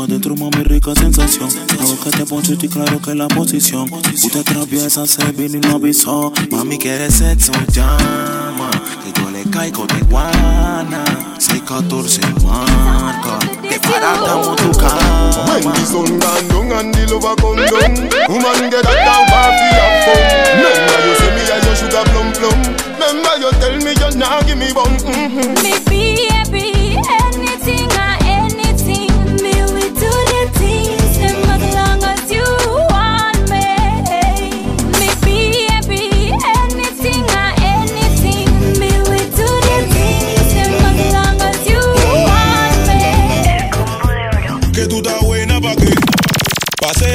cuando 0.00 0.18
te 0.18 0.28
lo 0.30 0.34
pongo 0.34 0.46
adentro, 0.54 0.64
mami, 0.64 0.64
rica 0.64 0.94
sensación. 0.94 1.50
Hago 1.78 2.00
que 2.00 2.10
te 2.10 2.24
ponche 2.24 2.56
y 2.58 2.68
claro 2.68 3.02
que 3.02 3.14
la 3.14 3.28
posición. 3.28 3.92
Usted 3.92 4.40
atraviesa, 4.40 5.06
se 5.06 5.22
vino 5.32 5.58
y 5.58 5.60
no 5.60 5.76
avisó. 5.76 6.32
Mami, 6.50 6.78
quiere 6.78 7.10
sexo, 7.10 7.52
llama. 7.70 8.70
Que 9.04 9.20
yo 9.20 9.30
le 9.30 9.42
caigo 9.50 9.86
de 9.86 10.00
guana. 10.08 11.04
614 11.38 12.22
marca. 12.42 13.38
Te 13.60 13.78
paratamos 13.80 14.56
tu 14.56 14.70
cama. 14.72 15.20
When 15.60 15.74
the 15.74 15.84
sun 15.84 16.18
gone 16.18 16.48
down 16.48 16.72
and 16.72 16.94
the 16.94 17.04
lover 17.12 17.36
come 17.36 17.56
down 17.56 17.92
Woman 18.30 18.70
get 18.70 18.82
that 18.82 19.04
down 19.04 19.26
for 19.28 19.50
fi 19.58 19.68
have 19.76 19.96
fun 20.06 20.22
Remember 20.56 20.98
you 21.04 21.14
say 21.20 21.30
me 21.34 21.42
and 21.52 21.64
your 21.64 21.76
sugar 21.76 22.04
plum 22.08 22.32
plum 22.32 22.58
Remember 22.96 23.34
you 23.36 23.50
tell 23.60 23.76
me 23.76 23.92
you 23.92 24.10
nah 24.16 24.40
give 24.42 24.56
me 24.56 24.72
bun 24.72 24.96
mm-hmm. 24.96 25.52
Me 25.60 25.76
baby, 25.84 26.96
anything 26.96 27.90
or 27.92 28.09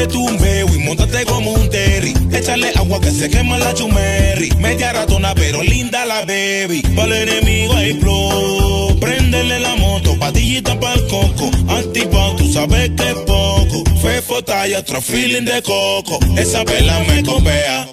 Pase 0.05 0.13
tu 0.13 0.23
un 0.23 0.37
beo 0.37 0.67
y 0.67 0.79
montate 0.79 1.25
como 1.25 1.51
un 1.51 1.69
terry. 1.69 2.13
Échale 2.31 2.71
agua 2.75 2.99
que 3.01 3.11
se 3.11 3.29
quema 3.29 3.57
la 3.57 3.73
chumerri. 3.73 4.49
Media 4.57 4.93
ratona 4.93 5.33
pero 5.33 5.63
linda 5.63 6.05
la 6.05 6.25
baby. 6.25 6.81
Para 6.95 7.17
el 7.17 7.29
enemigo 7.29 7.73
hay 7.73 7.93
flow. 7.93 8.99
Préndele 8.99 9.59
la 9.59 9.75
moto, 9.75 10.17
patillita 10.19 10.79
pa'l 10.79 11.07
coco. 11.07 11.49
Antipao, 11.69 12.35
tú 12.35 12.51
sabes 12.51 12.91
que 12.91 13.09
es 13.09 13.15
poco. 13.25 13.83
Fefo 14.01 14.43
talla, 14.43 14.79
otro 14.79 15.01
feeling 15.01 15.45
de 15.45 15.61
coco. 15.63 16.19
Esa 16.37 16.63
vela 16.63 16.99
me 17.07 17.23
copea. 17.23 17.87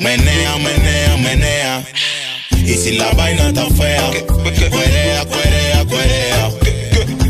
Menea, 0.00 0.56
menea, 0.56 1.16
menea. 1.18 1.84
Y 2.64 2.74
si 2.74 2.96
la 2.96 3.10
vaina 3.12 3.48
está 3.48 3.66
fea, 3.66 4.10
cuerea, 4.70 5.24
cuerea, 5.26 5.84
cuerea. 5.84 6.50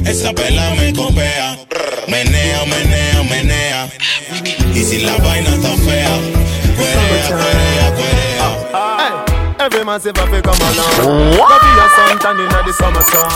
Esa 0.04 0.32
pela 0.32 0.74
me 0.76 0.92
copea. 0.92 1.47
Menea, 2.08 2.64
menea, 2.64 3.22
menea. 3.22 3.88
Y 4.74 4.82
si 4.82 4.98
la 5.00 5.16
vaina 5.18 5.50
está 5.50 5.68
fea, 5.76 6.18
cuerea, 6.74 7.28
cuerea, 7.28 7.92
cuerea. 7.94 8.28
Every 9.60 9.84
man 9.84 10.00
say 10.00 10.12
fi 10.12 10.40
come 10.40 10.62
along 10.62 11.36
Go 11.36 11.46
be 11.60 11.70
a 11.76 11.88
sun 11.90 12.18
tan 12.20 12.38
inna 12.38 12.62
the 12.64 12.72
summer 12.72 13.02
sun 13.02 13.28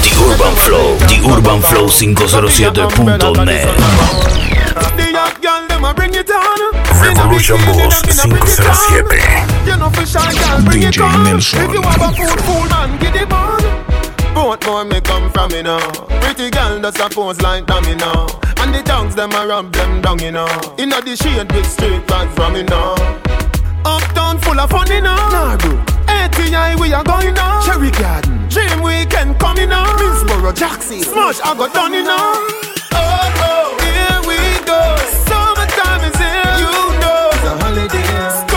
The 0.00 0.10
Urban 0.24 0.54
Flow, 0.64 0.96
The 1.04 1.20
Urban 1.28 1.60
Flow 1.60 1.88
507.net. 1.88 3.66
The 4.96 5.06
young 5.12 5.34
girl 5.42 5.66
them 5.68 5.84
a 5.84 5.92
bring 5.92 6.14
it 6.14 6.30
on 6.30 6.72
Revolution 7.02 7.58
Boss 7.66 8.00
507. 8.00 9.66
You 9.66 9.76
know 9.76 9.90
for 9.90 10.06
shy 10.06 10.32
girl 10.32 10.62
bring 10.64 10.82
it 10.84 10.94
DJ 10.94 11.04
on 11.04 11.24
Nelson. 11.24 11.60
If 14.34 14.42
you 14.42 14.50
have 14.50 14.60
a 14.60 14.64
fool 14.64 14.64
fool 14.64 14.64
man 14.64 14.64
get 14.64 14.64
it 14.64 14.64
on 14.64 14.64
Both 14.64 14.66
more 14.66 14.84
me 14.84 15.00
come 15.00 15.30
from 15.32 15.52
me 15.52 15.62
now 15.62 15.90
Pretty 16.20 16.50
girl 16.50 16.80
does 16.80 17.00
a 17.00 17.08
pose 17.08 17.40
like 17.40 17.66
dummy 17.66 17.94
now 17.94 18.26
And 18.58 18.74
the 18.74 18.82
tongues 18.84 19.14
them 19.14 19.32
a 19.32 19.46
rub 19.46 19.72
them 19.72 20.02
down 20.02 20.18
you 20.18 20.32
know 20.32 20.48
Inna 20.78 21.00
the 21.00 21.16
shade 21.16 21.50
with 21.52 21.66
straight 21.70 22.06
vibes 22.06 22.34
from 22.34 22.54
me 22.54 22.62
now 22.64 22.94
Uptown 23.84 24.38
full 24.40 24.58
of 24.58 24.70
fun, 24.70 24.86
you 24.90 25.02
know. 25.02 25.14
Nah, 25.14 25.56
bro. 25.58 25.76
ATI, 26.08 26.80
we 26.80 26.92
are 26.94 27.04
going 27.04 27.34
now. 27.34 27.60
Cherry 27.60 27.90
Garden. 27.90 28.48
Dream 28.48 28.82
Weekend 28.82 29.38
coming 29.38 29.68
now. 29.68 29.84
Middlesboro, 29.98 30.56
Jackson. 30.56 31.00
Smash, 31.02 31.40
I 31.42 31.54
got 31.54 31.74
done, 31.74 31.92
you 31.92 32.02
know. 32.02 32.32
Oh, 32.92 33.28
oh, 33.44 33.76
here 33.84 34.20
we 34.24 34.38
go. 34.64 34.96
Summertime 35.28 36.04
is 36.08 36.16
here. 36.16 36.64
You 36.64 36.72
know. 37.00 37.28
It's 37.32 37.44
a 37.44 37.58
holiday. 37.62 38.53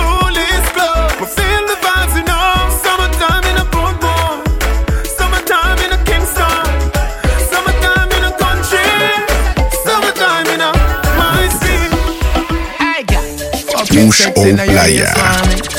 Push 14.06 14.28
o 14.36 14.56
Playa. 14.56 15.12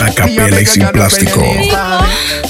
A 0.00 0.12
capela 0.12 0.60
y 0.60 0.66
sin 0.66 0.86
plástico. 0.92 1.40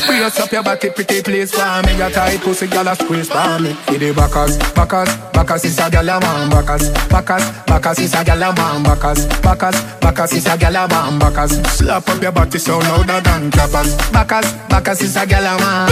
Brace 0.07 0.40
up 0.40 0.50
your 0.50 0.62
body, 0.62 0.88
pretty 0.90 1.22
please 1.22 1.52
for 1.52 1.83
me. 1.85 1.96
Your 1.96 2.11
tight 2.11 2.40
pussy, 2.40 2.66
gyal 2.66 2.90
a 2.90 2.94
squeeze 2.94 3.28
for 3.28 3.59
me. 3.61 3.76
Give 3.87 4.00
the 4.00 4.12
backers, 4.12 4.57
backers, 4.74 5.11
backers 5.33 5.64
is 5.64 5.78
a 5.78 5.90
gyal 5.90 6.09
a 6.09 6.20
man. 6.20 6.48
Backers, 6.48 6.88
backers, 7.09 7.44
backers 7.66 7.98
is 7.98 8.14
a 8.14 8.24
gyal 8.24 8.48
a 8.48 8.54
man. 8.54 8.83
Backers, 8.83 9.26
backers, 9.42 9.76
backers 10.00 10.33
is 10.33 10.46
a 10.46 10.57
gyal 10.57 10.85
a 10.85 10.88
man. 10.88 11.18
Backers, 11.18 11.52
slap 11.68 12.09
up 12.09 12.22
your 12.22 12.33
body 12.33 12.59
so 12.59 12.78
louder 12.78 13.20
than 13.20 13.50
clappers. 13.50 13.94
Backers, 14.11 14.52
backers 14.68 15.02
is 15.02 15.16
a 15.16 15.26
gyal 15.26 15.44
a 15.44 15.61
man. 15.61 15.88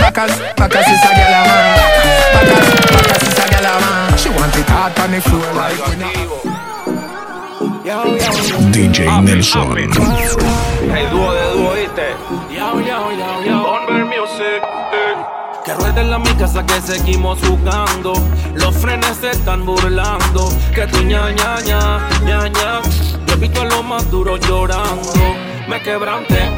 Backers, 0.00 0.32
backers 0.56 0.88
is 0.88 1.04
a 1.04 1.10
gyal 1.12 1.36
a 1.36 1.44
man. 1.44 1.76
Backers, 2.32 2.64
backers 2.88 3.28
is 3.28 3.38
a 3.38 3.44
gyal 3.52 3.68
a 3.68 3.80
man. 3.80 4.18
She 4.18 4.28
want 4.30 4.56
it 4.56 4.68
hard 4.68 4.98
on 4.98 5.10
the 5.12 5.20
floor 5.20 5.52
like 5.52 5.86
we 5.88 5.96
know. 5.96 6.59
DJ 8.72 9.06
Nelson. 9.22 9.76
Hey, 9.76 11.06
dúo 11.10 11.32
de 11.32 11.52
dúo, 11.52 11.72
¿viste? 11.74 12.14
Onver 13.52 14.04
Music. 14.06 14.62
eh. 14.92 15.14
Que 15.64 15.74
rueden 15.74 16.10
la 16.10 16.18
mi 16.18 16.30
casa 16.36 16.64
que 16.64 16.80
seguimos 16.80 17.38
jugando. 17.46 18.14
Los 18.54 18.74
frenes 18.76 19.18
se 19.20 19.30
están 19.32 19.66
burlando. 19.66 20.48
Que 20.74 20.86
tu 20.86 21.02
ña, 21.02 21.30
ña, 21.32 21.60
ña, 21.66 22.08
ña, 22.24 22.48
ña. 22.48 22.80
Yo 23.26 23.34
he 23.34 23.36
visto 23.36 23.60
a 23.60 23.64
lo 23.66 23.82
más 23.82 24.10
duro 24.10 24.38
llorando. 24.38 25.12
Me 25.68 25.82
quebranté, 25.82 26.48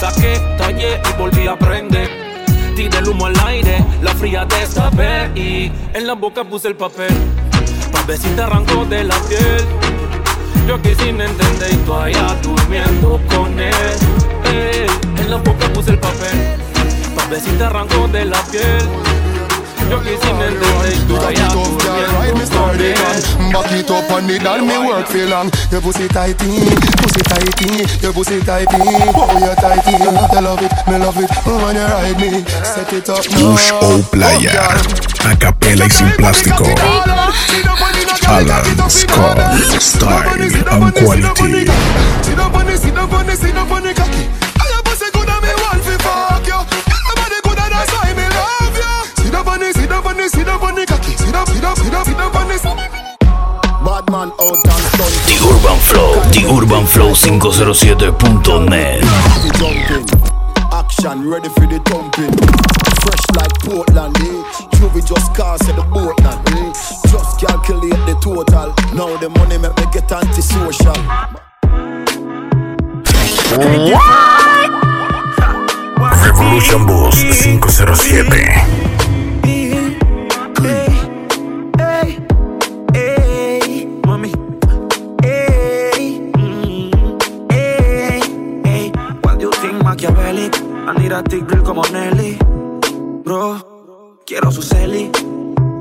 saqué, 0.00 0.40
tallé 0.56 0.98
y 1.10 1.18
volví 1.20 1.46
a 1.46 1.56
prender. 1.58 2.08
Tiré 2.74 2.98
el 2.98 3.08
humo 3.08 3.26
al 3.26 3.38
aire, 3.46 3.84
la 4.00 4.14
fría 4.14 4.46
destapé 4.46 5.30
y 5.38 5.70
en 5.92 6.06
la 6.06 6.14
boca 6.14 6.42
puse 6.42 6.68
el 6.68 6.74
papel. 6.76 7.12
Pa' 7.92 8.02
ver 8.04 8.16
si 8.16 8.28
te 8.30 8.40
arrancó 8.40 8.86
de 8.86 9.04
la 9.04 9.14
piel. 9.28 9.91
Yo 10.66 10.76
aquí 10.76 10.94
sin 10.94 11.20
entender 11.20 11.72
y 11.72 11.76
tú 11.78 11.94
allá 11.94 12.36
durmiendo 12.42 13.20
con 13.34 13.58
él. 13.58 13.72
Ey, 14.44 14.86
en 15.18 15.30
la 15.30 15.36
boca 15.36 15.68
puse 15.72 15.90
el 15.90 15.98
papel. 15.98 16.56
Pa' 17.16 17.26
ver 17.26 17.40
si 17.40 17.50
te 17.50 17.64
arrancó 17.64 18.06
de 18.08 18.24
la 18.26 18.40
piel. 18.44 19.11
Yo 19.92 20.00
quisimiento 20.02 20.66
tú 21.06 21.14
Back 21.16 21.32
it 21.32 21.52
up, 21.52 21.68
girl, 21.84 22.06
ride 22.16 22.34
me 22.34 22.46
sturdy 22.46 22.94
man 22.96 23.52
Back 23.52 23.72
it 23.72 23.90
up 23.90 24.10
on 24.10 24.26
me, 24.26 24.38
down 24.38 24.66
me 24.66 24.78
work 24.78 25.06
feel 25.08 25.28
long. 25.28 25.50
Your 25.70 25.80
pussy 25.82 26.08
tighty, 26.08 26.48
pussy 27.02 27.22
tighty 27.28 27.84
Your 28.00 28.12
pussy 28.12 28.40
tighty, 28.40 28.76
oh 28.76 29.36
you 29.38 29.54
tighty 29.60 29.92
You 29.92 30.40
love 30.40 30.62
it, 30.62 30.72
me 30.88 30.96
love 30.98 31.18
it, 31.20 31.30
oh, 31.46 31.64
when 31.64 31.76
you 31.76 31.84
ride 31.84 32.16
me 32.16 32.44
Set 32.64 32.92
it 32.92 33.08
up 33.08 33.24
now. 33.30 33.52
Bush 33.52 33.70
o 33.72 33.78
oh, 33.82 34.00
oh, 34.00 34.08
Playa. 34.10 34.68
A 35.24 35.36
capela 35.36 35.86
y 35.86 35.90
sin 35.90 36.10
plástico. 36.16 36.64
Alan 38.26 38.90
Scott. 38.90 39.38
Style 39.78 40.42
and 40.42 40.94
quality. 40.94 41.66
Sit 42.22 42.38
up 42.38 42.54
on 42.54 42.66
the, 42.66 42.76
sit 42.76 42.96
up 42.96 43.12
on 43.12 43.26
the, 43.26 43.36
sit 43.36 43.56
up 43.56 43.70
on 43.70 43.82
the 43.82 43.94
cocky 43.94 44.51
the, 50.22 50.28
sit 50.28 50.48
up 50.48 50.62
on 50.62 50.74
the, 50.74 50.86
sit 50.86 50.94
up 50.94 51.02
on 51.02 51.02
the 51.02 51.02
cocky 51.02 51.12
Sit 51.16 51.34
up, 51.34 51.48
sit 51.48 51.64
up, 51.64 51.78
sit 51.78 51.94
up, 51.94 52.06
sit 52.06 52.16
up 52.16 52.34
on 52.34 52.48
the 52.48 52.58
Bad 53.82 54.06
man 54.10 54.30
out 54.38 54.62
and 54.62 54.82
stunt 54.94 55.14
The 55.26 55.34
Urban 55.42 55.78
Flow, 55.82 56.14
The 56.30 56.46
Urban 56.46 56.86
Flow 56.86 57.14
507.net. 57.18 59.02
Action 60.72 61.28
ready 61.28 61.48
for 61.48 61.66
the 61.66 61.80
thumping. 61.90 62.30
Fresh 63.02 63.26
like 63.34 63.52
Portland, 63.66 64.16
eh? 64.22 64.42
Juvie 64.78 65.02
just 65.04 65.34
cast 65.34 65.68
at 65.68 65.74
the 65.74 65.82
boat 65.90 66.14
now, 66.22 66.38
eh? 66.54 66.70
Just 67.10 67.40
calculate 67.40 67.98
the 68.06 68.14
total. 68.22 68.72
Now 68.94 69.16
the 69.18 69.28
money 69.28 69.58
make 69.58 69.76
me 69.76 69.84
get 69.90 70.12
antisocial. 70.12 70.94
Revolution 76.22 76.86
Boss 76.86 77.18
507. 77.20 79.01
I 91.12 91.16
need 91.16 91.26
a 91.26 91.28
thick 91.28 91.46
girl 91.46 91.62
como 91.62 91.82
Nelly. 91.92 92.38
Bro, 93.22 94.20
quiero 94.24 94.50
su 94.50 94.62
celi. 94.62 95.10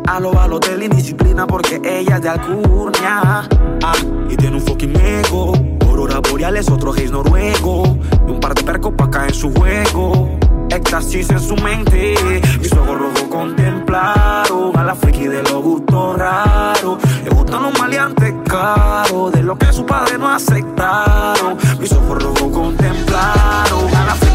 A 0.08 0.20
lo 0.20 0.38
a 0.38 0.46
lo 0.46 0.60
de 0.60 0.78
la 0.78 0.86
indisciplina 0.86 1.48
porque 1.48 1.80
ella 1.86 2.18
es 2.18 2.22
de 2.22 2.30
Alcurnia. 2.30 3.48
Ah, 3.82 3.94
y 4.30 4.36
tiene 4.36 4.58
un 4.58 4.62
fucking 4.62 4.94
ego. 5.00 5.54
Aurora 5.88 6.20
boreales, 6.20 6.70
otro 6.70 6.92
gays 6.92 7.12
noruego. 7.12 7.98
Y 8.28 8.32
un 8.32 8.40
par 8.42 8.56
de 8.56 8.64
percos 8.64 8.94
pa' 8.98 9.10
caer 9.10 9.30
en 9.30 9.34
su 9.34 9.54
juego. 9.54 10.38
Éxtasis 10.70 11.30
en 11.30 11.40
su 11.40 11.56
mente. 11.56 12.16
Mis 12.60 12.74
ojos 12.74 13.00
rojos 13.00 13.24
contemplaron 13.30 14.76
a 14.76 14.84
la 14.84 14.96
friki 14.96 15.28
de 15.28 15.44
los 15.44 15.64
gustos 15.64 16.18
raros. 16.18 16.98
Le 17.24 17.30
gustan 17.30 17.64
los 17.64 17.80
maleantes 17.80 18.34
caros. 18.50 19.32
De 19.32 19.44
lo 19.44 19.58
que 19.58 19.72
su 19.72 19.86
padre 19.86 20.18
no 20.18 20.28
aceptaron. 20.28 21.58
Mis 21.80 21.92
ojos 21.94 22.22
rojos 22.22 22.52
contemplaron 22.52 23.96
a 23.96 24.06
la 24.08 24.16
friki 24.16 24.31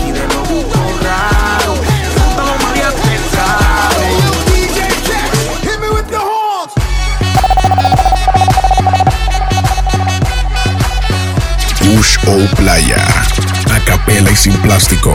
o 12.26 12.56
Playa. 12.56 13.04
A 13.72 13.80
capela 13.84 14.30
y 14.30 14.36
sin 14.36 14.52
plástico. 14.58 15.14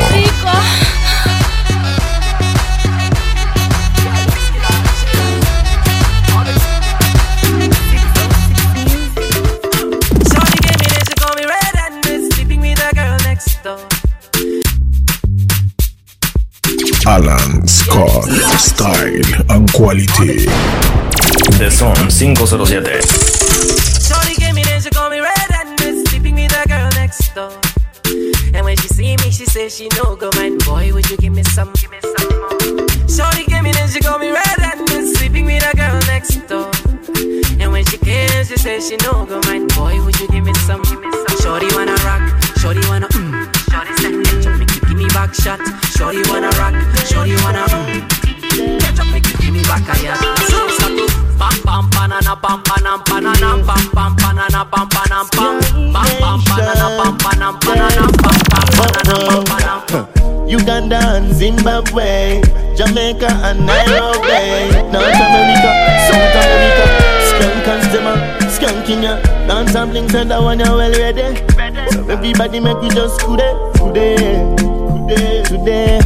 Alan 17.05 17.67
Scott. 17.67 18.29
Style 18.57 19.21
and 19.49 19.71
quality. 19.73 20.45
The 21.57 21.69
Son 21.69 22.09
507. 22.09 23.30
Zimbabwe, 61.41 62.39
Jamaica 62.77 63.25
and 63.41 63.65
Nairobi, 63.65 64.77
North 64.93 65.21
America, 65.25 65.71
South 66.05 66.37
America, 66.37 66.85
skunk 67.25 67.65
and 67.65 67.81
stemmer, 67.89 68.15
skanking 68.45 69.01
ya, 69.01 69.17
dance 69.47 69.73
and 69.73 69.89
bling 69.89 70.07
said 70.07 70.29
that 70.29 70.39
one 70.39 70.59
you 70.59 70.65
well 70.65 70.91
ready. 70.91 71.33
So 71.93 72.05
everybody 72.09 72.59
make 72.59 72.79
we 72.79 72.89
just 72.89 73.19
today, 73.21 73.57
today, 73.73 74.37
today, 75.09 75.41
today. 75.49 75.99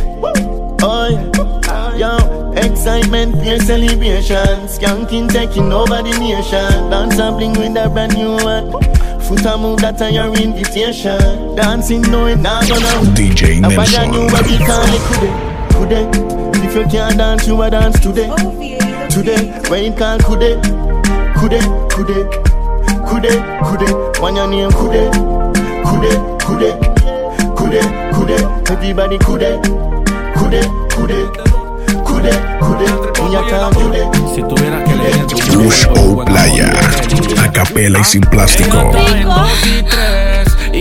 Oh 0.80 1.12
yeah, 1.12 1.98
yo, 2.00 2.52
excitement, 2.54 3.36
peer 3.44 3.60
celebration, 3.60 4.72
skanking 4.72 5.28
taking 5.28 5.74
over 5.74 6.02
the 6.02 6.16
nation, 6.18 6.90
dance 6.90 7.20
and 7.20 7.36
with 7.58 7.76
a 7.76 7.90
brand 7.90 8.16
new 8.16 8.38
one. 8.40 8.95
Foot 9.28 9.46
a 9.46 9.58
move 9.58 9.80
that 9.80 10.00
on 10.02 10.14
your 10.14 10.34
invitation. 10.36 11.56
Dancing 11.56 12.02
knowing 12.04 12.44
not 12.44 12.68
gonna. 12.68 12.86
DJ 13.18 13.60
Nelson. 13.60 13.66
I 13.66 13.78
wish 13.78 14.52
you 14.52 14.58
can't 14.60 15.02
could 15.74 15.92
it. 15.92 16.56
If 16.64 16.76
you 16.76 16.86
can't 16.86 17.18
dance, 17.18 17.48
you 17.48 17.62
a 17.62 17.70
dance 17.72 18.00
today. 18.00 18.28
Oh, 18.30 18.52
today, 19.10 19.52
when 19.70 19.84
you 19.86 19.94
can't 19.94 20.24
could 20.24 20.44
it, 20.44 20.62
could 21.38 21.54
it, 21.54 21.66
could 21.90 22.10
it, 22.10 22.30
could 23.08 23.26
it, 23.26 23.64
could 23.66 23.84
it. 23.84 24.22
When. 24.22 24.36
Everybody 28.86 29.18
could 29.18 29.42
it, 29.42 29.64
could 30.92 31.12
it. 31.12 31.45
Si 34.34 34.42
tuviera 34.42 34.84
que 34.84 34.96
leer 34.96 35.28
tu 35.28 35.38
Bush 35.58 35.86
o 35.96 36.26
Playa. 36.26 36.74
A 37.42 37.52
capela 37.52 38.00
y 38.00 38.04
sin 38.04 38.22
plástico. 38.22 38.92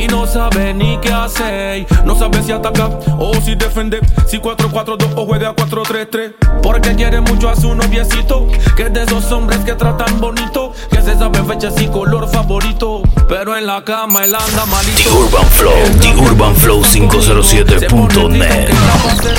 Y 0.04 0.08
no 0.08 0.26
sabe 0.26 0.74
ni 0.74 0.98
qué 0.98 1.12
hacer. 1.12 1.86
No 2.04 2.14
sabe 2.14 2.42
si 2.42 2.52
ataca 2.52 2.90
o 3.18 3.34
si 3.34 3.54
defende. 3.54 4.00
Si 4.26 4.38
4-4-2 4.38 5.14
o 5.16 5.26
juega 5.26 5.54
4-3-3. 5.54 6.34
Porque 6.62 6.94
quiere 6.94 7.20
mucho 7.20 7.48
a 7.48 7.56
su 7.56 7.74
noviecito. 7.74 8.46
Que 8.76 8.84
es 8.84 8.92
de 8.92 9.04
esos 9.04 9.30
hombres 9.32 9.60
que 9.60 9.74
tratan 9.74 10.20
bonito. 10.20 10.72
Que 10.90 11.00
se 11.02 11.16
sabe 11.16 11.42
fechas 11.44 11.80
y 11.80 11.86
color 11.88 12.28
favorito. 12.28 13.02
Pero 13.28 13.56
en 13.56 13.66
la 13.66 13.84
cama 13.84 14.24
él 14.24 14.34
anda 14.34 14.66
malito. 14.66 15.02
The 15.02 15.10
Urban 15.10 15.46
Flow, 15.46 15.72
The 16.00 16.16
Urban 16.16 16.56
Flow 16.56 16.82
507.net. 16.82 18.68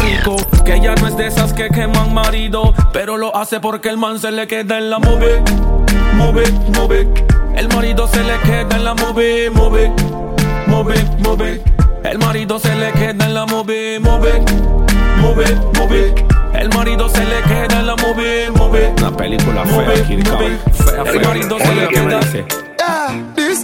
rico, 0.01 0.35
que 0.63 0.75
ella 0.75 0.95
no 0.95 1.07
es 1.07 1.17
de 1.17 1.27
esas 1.27 1.53
que 1.53 1.69
queman 1.69 2.13
marido, 2.13 2.73
pero 2.91 3.17
lo 3.17 3.35
hace 3.35 3.59
porque 3.59 3.89
el 3.89 3.97
man 3.97 4.19
se 4.19 4.31
le 4.31 4.47
queda 4.47 4.77
en 4.77 4.89
la 4.89 4.99
move, 4.99 5.43
move, 6.15 6.51
move. 6.75 7.07
El 7.55 7.67
marido 7.69 8.07
se 8.07 8.23
le 8.23 8.37
queda 8.39 8.75
en 8.75 8.83
la 8.83 8.93
move, 8.93 9.49
move, 9.51 9.91
move, 10.83 10.95
move. 11.19 11.61
El 12.03 12.19
marido 12.19 12.59
se 12.59 12.75
le 12.75 12.91
queda 12.91 13.25
en 13.25 13.33
la 13.33 13.45
move, 13.45 13.99
move, 13.99 14.41
move, 15.21 15.45
move. 15.77 16.13
El 16.53 16.69
marido 16.69 17.07
se 17.09 17.23
le 17.23 17.41
queda 17.43 17.79
en 17.79 17.87
la 17.87 17.95
move, 17.95 18.49
move. 18.51 18.93
Una 18.97 19.15
película 19.15 19.65
fea, 19.65 19.77
Move. 19.77 20.57
Fea, 20.73 21.03
El 21.05 21.21
marido 21.21 21.57
se 21.59 21.75
le 21.75 21.87
queda. 21.87 22.64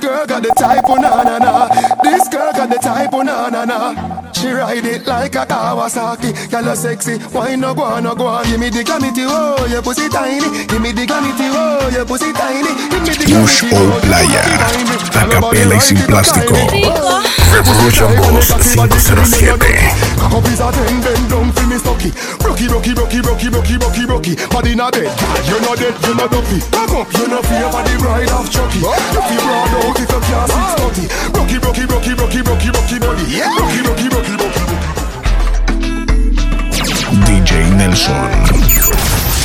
Dice. 0.02 0.12
Yeah, 0.12 0.22
this 0.22 0.28
girl 0.28 0.28
got 0.28 0.44
the 0.44 0.50
type, 0.50 0.84
oh 0.88 0.96
na 0.96 1.24
na 1.24 1.38
na. 1.38 1.68
This 2.04 2.28
girl 2.30 2.52
got 2.54 2.70
the 2.70 2.78
type, 2.78 3.10
oh 3.14 3.22
na 3.22 3.50
na 3.50 3.66
na. 3.66 4.32
She 4.34 4.48
ride 4.50 4.86
it 4.86 5.06
like 5.06 5.36
a 5.36 5.46
Kawasaki. 5.46 6.50
Girl, 6.50 6.66
you 6.66 6.76
sexy. 6.76 7.18
Why 7.30 7.56
no 7.56 7.74
go 7.76 7.84
on, 7.84 8.04
no 8.04 8.16
go 8.16 8.26
on? 8.28 8.46
Give 8.46 8.60
me 8.60 8.70
the 8.70 8.84
glamity, 8.84 9.22
oh, 9.26 9.68
your 9.70 9.82
pussy 9.82 10.10
tiny. 10.10 10.66
Give 10.66 10.82
me 10.82 10.92
the 10.92 11.06
glamity, 11.06 11.46
oh, 11.50 11.90
your 11.94 12.06
pussy 12.06 12.34
tiny. 12.34 12.74
Give 12.90 13.04
me 13.04 13.14
the 13.14 13.40
Bush 13.40 13.62
glamity, 13.62 13.76
o 13.76 13.78
oh, 13.78 13.92
your 13.92 14.02
Playa. 14.02 14.42
pussy 14.42 14.58
tiny. 14.58 15.22
A 15.22 15.30
capela 15.30 15.76
y 15.76 15.82
sin 15.82 15.98
plástico. 16.08 17.41
Revolution 17.52 18.08
Boss 18.16 18.48
507. 18.48 19.60
Cock 20.18 20.34
up 20.34 20.46
is 20.48 20.62
a 20.64 20.72
ten, 20.72 21.02
bend 21.04 21.28
down 21.30 21.52
for 21.52 21.68
me 21.68 21.76
sucky. 21.76 22.08
Rocky, 22.40 22.68
rocky, 22.72 22.96
rocky, 22.96 23.20
rocky, 23.20 23.50
rocky, 23.50 23.76
rocky, 23.78 24.06
rocky. 24.08 24.36
Body 24.48 24.74
not 24.76 24.94
dead, 24.94 25.12
you're 25.46 25.60
not 25.62 25.78
dead, 25.78 25.94
you're 26.08 26.16
not 26.16 26.32
dumpy. 26.32 26.60
Back 26.72 26.90
up, 26.96 27.12
you're 27.12 27.28
not 27.28 27.44
fear 27.46 27.68
for 27.68 27.84
the 27.84 27.98
bride 28.00 28.32
of 28.32 28.50
Chucky. 28.50 28.80
You 28.80 29.20
feel 29.28 29.44
broad 29.44 29.68
out 29.68 30.00
if 30.00 30.08
you 30.08 30.22
can't 30.24 30.48
six 30.48 30.80
thirty. 30.80 31.12
Rocky, 31.36 31.60
rocky, 31.60 31.84
rocky, 31.92 32.16
rocky, 32.16 32.40
rocky, 32.40 32.72
rocky 32.72 32.96
body. 33.04 33.28
Rocky, 33.36 33.84
rocky, 33.84 34.08
rocky, 34.16 34.40
rocky. 34.40 34.64
DJ 37.28 37.68
Nelson. 37.76 38.32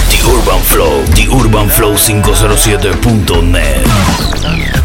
The 0.09 0.23
Urban 0.31 0.63
Flow, 0.63 1.03
The 1.19 1.27
Urban 1.35 1.67
Flow 1.69 1.97
507.net. 1.97 4.76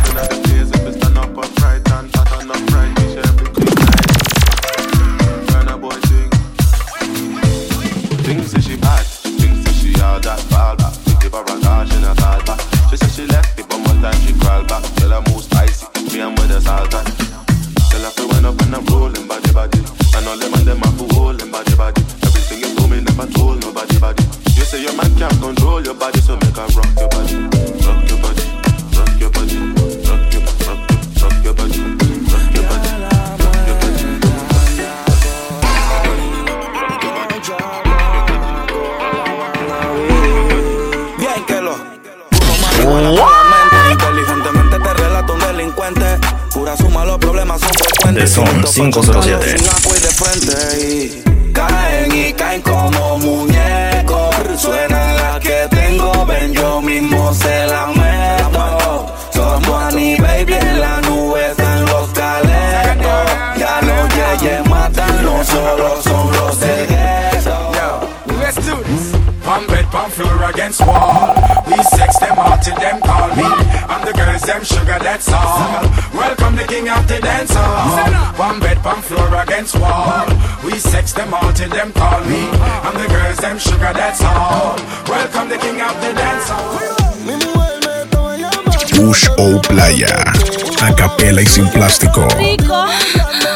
507. 48.92 49.58
Sin 49.58 49.70
agua 49.70 49.98
y 49.98 50.02
de 50.02 50.08
frente 50.10 50.86
y 50.86 51.54
Caen 51.54 52.12
y 52.12 52.34
caen 52.34 52.62
como 52.62 53.18
muñecos 53.20 54.36
Suena 54.58 55.14
la 55.14 55.40
que 55.40 55.68
tengo, 55.70 56.26
ven 56.26 56.54
yo 56.54 56.82
mismo 56.82 57.34
se 57.34 57.68
la 57.68 57.88
meto 57.88 59.16
Somos 59.34 59.84
Annie 59.84 60.18
Baby 60.20 60.54
en 60.54 60.80
la 60.82 61.00
nube 61.02 61.52
están 61.52 61.86
los 61.86 62.10
calecos 62.10 63.32
Ya 63.58 63.80
los 63.82 64.42
yeyes 64.42 64.70
matan, 64.70 65.24
no 65.24 65.44
solo 65.46 66.02
son 66.02 66.32
los 66.34 66.60
del 66.60 66.88
ghetto 66.88 68.10
Let's 68.42 68.56
do 68.68 68.76
this. 68.84 69.16
Pump 69.44 69.68
bed, 69.68 69.86
pump 69.86 70.12
floor 70.12 70.44
against 70.50 70.82
wall. 70.82 71.31
Them 74.52 74.64
sugar, 74.66 75.00
that's 75.00 75.30
all. 75.32 75.82
Welcome 76.14 76.56
the 76.58 76.66
king 76.68 76.90
of 76.90 77.08
the 77.08 77.20
dance 77.22 77.54
hall. 77.54 78.34
Pump 78.36 78.62
bed, 78.62 78.78
pump 78.84 79.04
floor 79.04 79.34
against 79.44 79.80
wall. 79.80 80.28
We 80.66 80.74
sex 80.74 81.14
them 81.14 81.34
all 81.34 81.54
till 81.54 81.70
them 81.70 81.94
call 81.94 82.20
me. 82.26 82.44
And 82.86 82.96
the 83.00 83.08
girls 83.08 83.38
them 83.38 83.58
sugar, 83.58 83.94
that's 83.94 84.22
all. 84.24 84.76
Welcome 85.08 85.48
the 85.48 85.58
king 85.58 85.80
of 85.80 85.96
the 86.04 86.12
dance 86.20 86.50
hall. 86.50 86.80
Push 88.96 89.30
O 89.38 89.60
Playa. 89.62 90.24
A 90.82 90.94
capela 90.96 91.42
y 91.42 91.46
sin 91.46 91.68
plástico. 91.70 92.28
Rico. 92.38 93.51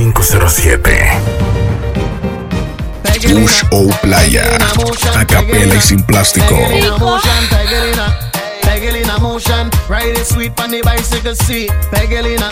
507. 0.00 0.96
Push 3.42 3.64
O 3.70 3.86
Playa. 4.00 4.44
A 5.14 5.26
capela 5.26 5.74
y 5.74 5.80
sin 5.82 6.02
plástico. 6.04 6.56
Pegelina 8.62 9.18
motion, 9.18 9.68
ride 9.90 10.16
it 10.16 10.24
sweet 10.24 10.58
on 10.58 10.70
the 10.70 10.80
bicycle 10.80 11.34
seat. 11.34 11.70
Pegelina, 11.90 12.48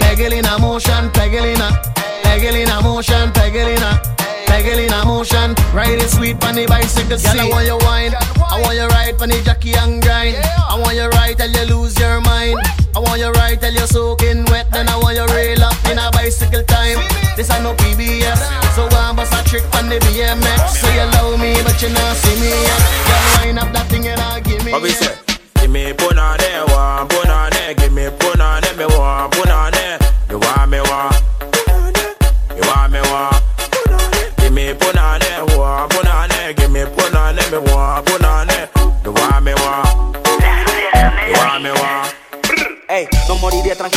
Pegelina 0.00 0.58
motion, 0.58 1.10
Pegelina, 1.10 1.82
Pegelina 2.22 2.80
motion, 2.80 3.30
Pegelina. 3.32 4.00
Pegelina 4.46 5.04
motion, 5.04 5.54
ride 5.74 6.00
it 6.00 6.08
sweet 6.08 6.42
on 6.44 6.54
the 6.54 6.64
bicycle 6.66 7.18
seat. 7.18 7.34
Girl, 7.34 7.40
I 7.42 7.50
want 7.50 7.66
you 7.66 7.78
wine, 7.84 8.14
I 8.40 8.58
want 8.62 8.74
you 8.74 8.86
ride 8.86 9.20
on 9.20 9.28
the 9.28 9.42
jockey 9.42 9.74
and 9.74 10.00
grind. 10.00 10.36
I 10.42 10.80
want 10.80 10.96
you 10.96 11.08
ride 11.08 11.36
till 11.36 11.50
you 11.50 11.76
lose 11.76 11.98
your 11.98 12.22
mind. 12.22 12.56
I 12.96 12.98
want 12.98 13.20
you 13.20 13.30
ride 13.32 13.60
till 13.60 13.74
you're 13.74 13.86
soaking 13.86 14.46
wet, 14.46 14.72
then 14.72 14.88
I 14.88 14.96
want 14.96 15.16
you 15.18 15.26
rail 15.36 15.62
up 15.62 15.76
in 15.92 15.98
a 15.98 16.10
bicycle 16.12 16.62
time. 16.62 16.96
This 17.36 17.50
I 17.50 17.62
no 17.62 17.74
PBS, 17.74 18.40
so 18.72 18.88
I'm 18.88 19.18
a 19.18 19.26
trick 19.44 19.64
on 19.76 19.90
the 19.90 19.98
BMX. 20.00 20.80
So 20.80 20.88
you 20.88 21.04
love 21.12 21.38
me, 21.38 21.60
but 21.60 21.76
you 21.82 21.90
not 21.90 22.16
see 22.16 22.40
me 22.40 22.48
yet. 22.48 22.80
Girl, 23.04 23.44
wind 23.44 23.58
up 23.58 23.70
that 23.74 23.86
thing 23.90 24.08
and 24.08 24.18
I'll 24.18 24.40
give 24.40 24.64
me. 24.64 24.72
What 24.72 24.80
we 24.80 24.88
it. 24.88 24.94
say? 24.96 25.14
Give 25.60 25.70
me 25.70 25.92
punane, 25.92 26.72
one 26.72 27.06
punane, 27.08 27.76
give 27.76 27.92
me 27.92 28.08
punane, 28.16 28.78
me 28.78 28.86
want 28.96 29.30
punane, 29.34 29.76
you 29.76 30.00
want 30.00 30.05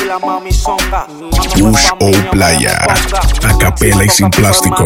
tranquila, 0.09 0.19
mami, 0.19 0.51
songa. 0.51 1.05
Push 1.29 1.91
O 1.99 2.31
Playa. 2.31 2.77
A 3.43 3.57
capela 3.57 4.03
y 4.03 4.09
sin 4.09 4.29
plástico. 4.29 4.85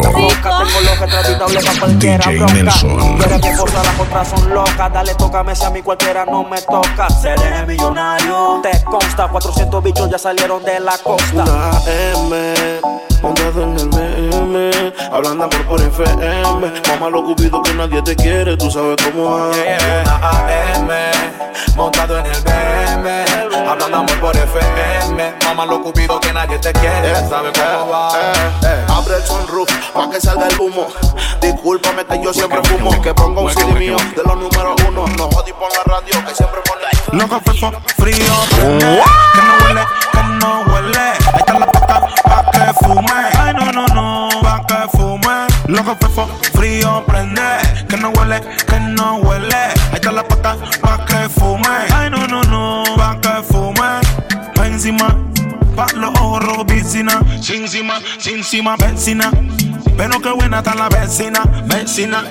DJ 1.98 2.40
Nelson. 2.52 3.18
Pero 3.18 3.38
las 3.38 4.00
otras 4.00 4.28
son 4.28 4.54
locas. 4.54 4.92
Dale, 4.92 5.14
tócame 5.14 5.54
si 5.54 5.64
a 5.64 5.70
mí 5.70 5.82
cualquiera 5.82 6.24
no 6.24 6.44
me 6.44 6.60
toca. 6.62 7.08
Seré 7.10 7.64
millonario. 7.66 8.60
Te 8.62 8.84
consta, 8.84 9.28
400 9.28 9.82
bichos 9.82 10.10
ya 10.10 10.18
salieron 10.18 10.62
de 10.64 10.80
la 10.80 10.96
costa. 10.98 11.42
Una 11.42 11.70
M, 11.86 12.80
montado 13.22 13.62
en 13.62 13.78
el 13.78 13.88
BM, 13.88 14.92
hablando 15.12 15.44
amor 15.44 15.66
por 15.66 15.80
FM. 15.80 16.82
Mamá 16.88 17.10
lo 17.10 17.24
cupido 17.24 17.62
que 17.62 17.74
nadie 17.74 18.02
te 18.02 18.16
quiere, 18.16 18.56
tú 18.56 18.70
sabes 18.70 18.96
cómo 19.04 19.50
es. 19.50 19.82
Una 20.02 20.16
AM, 20.30 20.88
montado 21.76 22.18
en 22.18 22.26
el 22.26 22.42
BM, 22.42 23.43
hablando 23.66 23.96
amor 23.98 24.20
por 24.20 24.36
FM. 24.36 25.34
Mamá 25.44 25.66
lo 25.66 25.82
cupido 25.82 26.20
que 26.20 26.32
nadie 26.32 26.58
te 26.58 26.72
quiere, 26.72 27.14
¿sabes 27.28 27.52
cómo 27.58 27.88
va? 27.90 28.08
Eh, 28.62 28.84
Abre 28.88 29.16
el 29.16 29.22
sunroof 29.24 29.68
pa' 29.92 30.10
que 30.10 30.20
salga 30.20 30.48
el 30.48 30.60
humo. 30.60 30.86
Discúlpame 31.40 32.04
que 32.04 32.22
yo 32.22 32.32
siempre 32.32 32.62
fumo. 32.64 32.90
Que 33.02 33.14
ponga 33.14 33.40
un 33.42 33.50
CD 33.50 33.72
mío 33.74 33.96
de 34.16 34.22
los 34.22 34.36
números 34.36 34.74
uno. 34.88 35.06
No 35.16 35.28
jodí 35.30 35.52
por 35.52 35.70
la 35.72 35.82
radio 35.84 36.24
que 36.26 36.34
siempre 36.34 36.60
pone. 36.62 36.84
Loco 37.12 37.40
fefo, 37.44 37.70
frío, 37.96 38.34
que 38.50 38.64
no 39.42 39.64
huele, 39.64 39.80
que 40.12 40.22
no 40.40 40.62
huele. 40.72 40.98
Ahí 40.98 41.38
está 41.38 41.58
la 41.58 41.66
paca 41.66 42.00
pa' 42.24 42.50
que 42.50 42.84
fume. 42.84 43.12
Ay, 43.38 43.54
no, 43.54 43.72
no, 43.72 43.86
no, 43.94 44.28
pa' 44.42 44.64
que 44.66 44.88
fume. 44.96 45.46
Loco 45.66 45.96
fefo, 46.00 46.28
frío, 46.54 47.04
prende, 47.06 47.42
que 47.88 47.96
no 47.96 48.10
huele, 48.10 48.40
que 48.66 48.80
no 48.80 49.16
huele. 49.16 49.54
Ahí 49.54 49.94
está 49.94 50.12
la 50.12 50.24
paca 50.26 50.56
pa' 50.80 51.04
que 51.04 51.28
fume. 51.28 51.68
Ay, 51.94 52.10
no, 52.10 52.26
no, 52.26 52.42
no, 52.42 52.82
pa' 52.96 53.18
que 53.20 53.23
encima, 54.74 55.16
pa' 55.76 55.86
los 55.94 56.10
ojos 56.20 56.44
rojos. 56.44 56.64
Sin 56.84 57.08
encima, 57.08 58.00
encima, 58.26 58.76
vecina. 58.76 59.30
Pero 59.96 60.20
qué 60.20 60.30
buena 60.30 60.58
está 60.58 60.74
la 60.74 60.88
vecina, 60.88 61.42
vecina. 61.66 62.24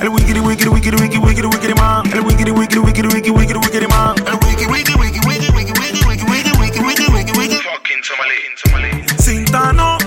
El 0.00 0.10
wikiri 0.10 0.40
wikiri 0.40 0.70
wikiri 0.70 0.96
wikiri 0.96 1.18
wikiri 1.18 1.48
wikiri 1.48 1.74
man. 1.74 2.06
El 2.12 2.20
wikiri 2.20 2.50
wikiri 2.52 2.80
wikiri 2.80 3.08
wikiri 3.08 3.32
wikiri 3.32 3.58
wikiri 3.58 3.88
man. 3.88 4.14
El 4.26 4.34
wiki 4.46 4.66
wiki 4.66 4.94
wiki 4.94 5.20
wiki 5.26 5.50
wiki 5.56 5.72
wiki 5.72 6.04
wiki 6.06 6.24
wiki 6.30 6.52
wiki 6.60 6.80
wiki 6.80 7.12
wiki 7.12 7.38
wiki. 7.38 7.56
Fucking 7.56 8.02
Somali. 8.04 9.04
Sintano, 9.18 9.98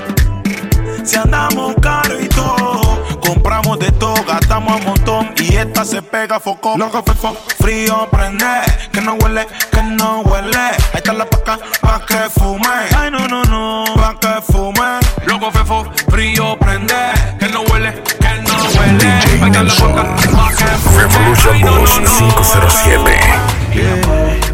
si 1.03 1.17
andamos 1.17 1.75
caro 1.81 2.19
y 2.19 2.27
todo, 2.27 3.03
compramos 3.21 3.79
de 3.79 3.91
todo, 3.93 4.23
gastamos 4.23 4.79
un 4.79 4.85
montón 4.85 5.00
y 5.37 5.55
esta 5.55 5.85
se 5.85 6.01
pega 6.01 6.39
foco. 6.39 6.75
No 6.77 6.91
café 6.91 7.13
fo, 7.13 7.35
frío 7.59 8.07
prende, 8.11 8.45
que 8.91 9.01
no 9.01 9.13
huele, 9.15 9.47
que 9.71 9.83
no 9.83 10.21
huele. 10.21 10.57
Ahí 10.57 10.77
está 10.95 11.13
la 11.13 11.25
paca 11.25 11.57
pa 11.81 12.01
que 12.05 12.29
fume. 12.29 12.67
Ay 12.95 13.11
no 13.11 13.27
no 13.27 13.43
no, 13.45 13.83
pa 13.95 14.17
que 14.19 14.41
fume. 14.51 14.99
Loco 15.25 15.51
fefo, 15.51 15.85
frío 16.09 16.57
prende, 16.57 16.95
que 17.39 17.47
no 17.49 17.61
huele, 17.61 17.93
que 18.19 18.41
no 18.41 18.57
huele. 18.79 19.07
Ahí 19.07 19.41
está 19.45 19.63
la 19.63 19.73
paca 19.73 20.15
pa 20.35 20.49
que 20.55 20.65
fume. 20.65 21.35
Revolution 21.35 22.05
507. 22.05 23.19
Yeah 23.73 24.51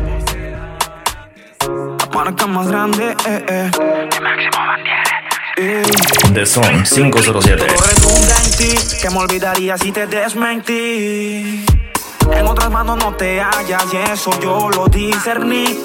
parca 2.18 2.48
más 2.48 2.68
grande. 2.68 3.16
Eh, 3.26 3.46
eh. 3.48 3.72
De 4.12 4.22
máximo 4.22 4.66
bandera. 4.68 5.27
The 5.58 6.46
Son 6.46 6.84
507. 6.84 7.66
Redunda 7.66 8.36
en 8.44 8.52
ti, 8.58 8.78
que 9.02 9.10
me 9.10 9.18
olvidaría 9.18 9.76
si 9.76 9.92
te 9.92 10.06
desmentí. 10.06 11.66
En 12.32 12.46
otras 12.46 12.70
manos 12.70 12.98
no 12.98 13.16
te 13.16 13.42
hallas 13.42 13.86
y 13.92 13.98
eso 14.12 14.40
yo 14.40 14.70
lo 14.70 14.88
discerní. 14.88 15.84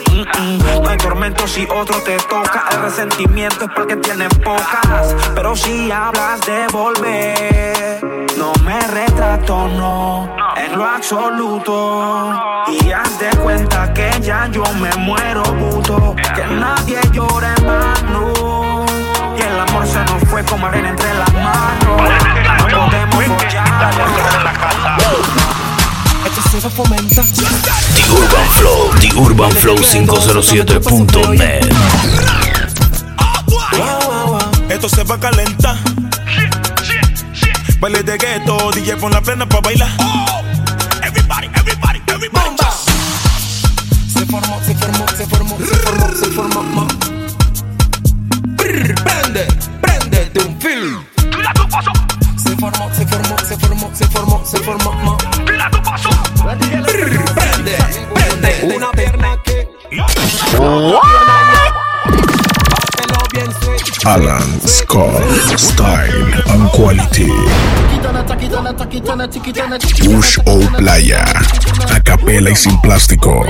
No 0.83 0.89
hay 0.91 0.99
tormento 0.99 1.49
si 1.49 1.67
otro 1.75 2.03
te 2.03 2.19
toca. 2.19 2.67
El 2.71 2.83
resentimiento 2.83 3.65
es 3.65 3.71
porque 3.75 3.97
tienes 3.97 4.29
pocas. 4.45 5.17
Pero 5.35 5.57
si 5.57 5.91
hablas 5.91 6.43
de 6.43 6.67
volver, 6.71 8.05
no 8.37 8.53
me 8.65 8.79
retrato, 8.89 9.69
no. 9.69 10.37
En 10.55 10.77
lo 10.77 10.85
absoluto. 10.85 12.35
Y 12.69 12.91
haz 12.91 13.19
de 13.19 13.31
cuenta 13.39 13.95
que 13.95 14.21
ya 14.21 14.49
yo 14.49 14.65
me 14.75 14.95
muero, 14.97 15.43
puto. 15.45 16.15
Que 16.35 16.45
nadie 16.47 17.01
llore 17.11 17.47
el 17.57 17.65
amor 19.63 19.87
se 19.87 19.99
nos 20.05 20.23
fue 20.29 20.45
como 20.45 20.67
arena 20.67 20.91
entre 20.91 21.15
las 21.15 21.33
manos. 21.33 22.13
No 22.59 22.69
podemos 22.69 23.25
follar. 23.25 23.95
Esto 26.25 26.61
se 26.61 26.71
fomenta. 26.71 27.23
The 27.95 28.11
Urban 28.11 28.49
Flow, 28.59 28.91
The 29.01 29.15
Urban 29.17 29.53
Flow 29.53 29.77
507.net. 29.77 31.73
Esto 34.69 34.89
se 34.89 35.05
va 35.05 35.15
a 35.17 35.21
calentar. 35.21 35.77
Baile 37.79 38.03
de 38.03 38.17
gueto, 38.17 38.71
DJ 38.73 38.97
pon 38.97 39.13
la 39.13 39.21
plena 39.21 39.47
pa' 39.49 39.61
bailar. 39.61 39.91
Everybody, 41.03 41.49
everybody, 41.55 42.01
everybody. 42.07 42.57
Se 44.13 44.25
formó, 44.27 44.61
se 44.65 44.75
formó, 44.75 45.09
se 45.17 45.27
formó, 45.27 45.59
se 45.59 45.77
formó, 45.77 46.09
se 46.15 46.31
formó. 46.31 47.22
Brr, 48.73 48.95
Prende, 49.05 49.47
prende 49.83 50.31
de 50.33 50.41
un 50.41 50.59
film. 50.59 51.05
Se 52.39 52.57
formó, 52.57 52.91
se 52.95 53.07
formó, 53.07 53.39
se 53.39 53.57
formó, 53.59 53.91
se 53.93 54.07
formó, 54.07 54.45
se 54.47 54.59
formó. 54.61 54.93
ma. 54.93 55.17
Brr, 56.81 57.35
Prende, 57.35 57.77
prende. 58.15 58.75
Una 58.75 58.91
pierna 58.93 59.37
que. 59.45 59.69
Alan 64.07 64.61
Scott. 64.67 65.23
Style 65.59 66.33
and 66.49 66.71
quality. 66.71 67.31
Bush 70.07 70.39
o 70.47 70.61
Playa. 70.79 71.25
A 71.95 72.01
capela 72.01 72.51
y 72.51 72.57
sin 72.57 72.81
plástico. 72.81 73.45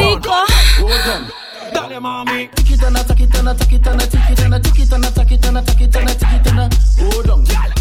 Dale 1.73 1.99
mami. 2.01 2.49
Tiki 2.55 2.77
tana, 2.77 3.03
tiki 3.05 3.27
tana, 3.29 3.55
tiki 3.55 3.79
tana, 3.81 4.07
tiki 4.07 4.35
tana, 4.35 4.59
tiki 4.61 4.87
tana, 4.87 5.11
tiki 5.11 5.39
tana, 5.39 5.63
tiki 5.63 5.89
tana, 5.89 6.15
tiki 6.15 6.39
tana 6.45 6.69
Hold 6.99 7.31
on. 7.31 7.72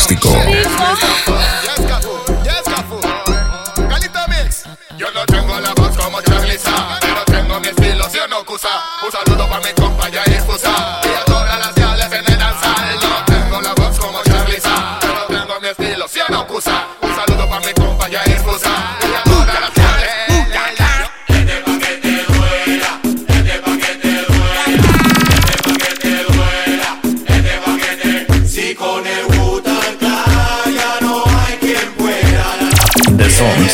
Plástico. 0.00 0.49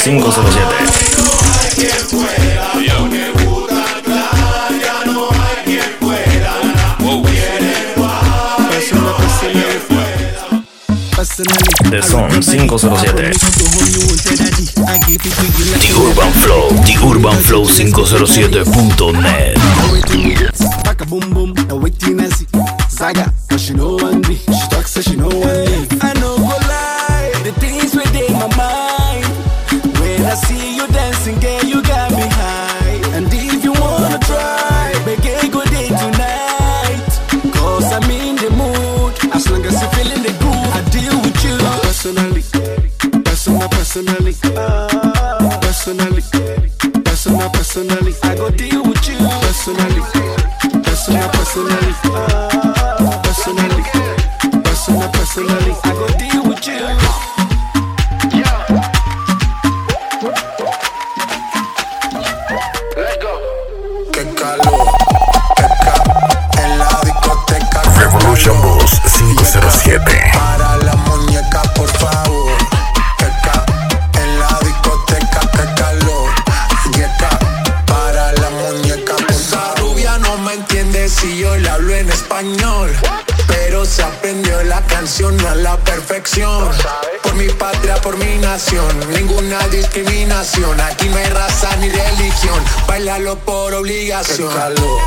507. 0.07 0.61
Ya 2.87 2.95
no 5.05 5.29
hay 5.33 5.65
quien 5.65 5.83
pueda. 5.99 6.61
The 11.91 12.01
Son 12.03 12.31
507. 12.31 13.33
The 15.81 15.93
Urban 15.97 16.33
Flow, 16.35 16.69
The 16.85 16.97
Urban 17.03 17.43
Flow 17.43 17.65
507.net. 17.65 19.59
personal, 47.27 47.51
personally. 47.51 48.15
I 48.23 48.35
go 48.37 48.51
deal 48.51 48.83
with 48.83 49.09
you. 49.09 49.17
Personally, 49.19 50.01
personal, 50.83 51.29
personally. 51.31 51.93
Personally, 53.25 53.83
personal, 54.63 55.09
personally. 55.11 55.75
I 55.85 55.93
go 55.93 56.16
por 93.45 93.73
obligación. 93.73 94.49
Qué 94.49 94.55
calor. 94.57 95.01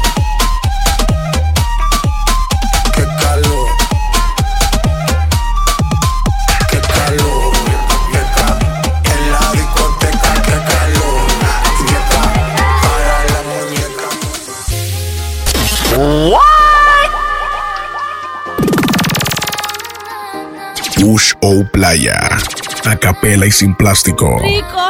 Qué 2.95 3.03
calor. 3.19 3.67
Qué 6.71 6.79
calor. 6.79 7.53
Qué 8.13 8.21
calor. 8.37 8.63
En 9.03 9.31
la 9.33 9.51
discoteca, 9.51 10.31
qué 10.43 10.57
calor. 10.71 11.27
Qué 11.89 11.99
para 12.83 13.17
la 13.33 13.41
muñeca. 13.49 14.07
What? 16.29 17.11
Push 20.95 21.33
o 21.41 21.65
playa. 21.65 22.17
A 22.85 22.95
capela 22.95 23.45
y 23.45 23.51
sin 23.51 23.75
plástico. 23.75 24.39
Rico. 24.41 24.89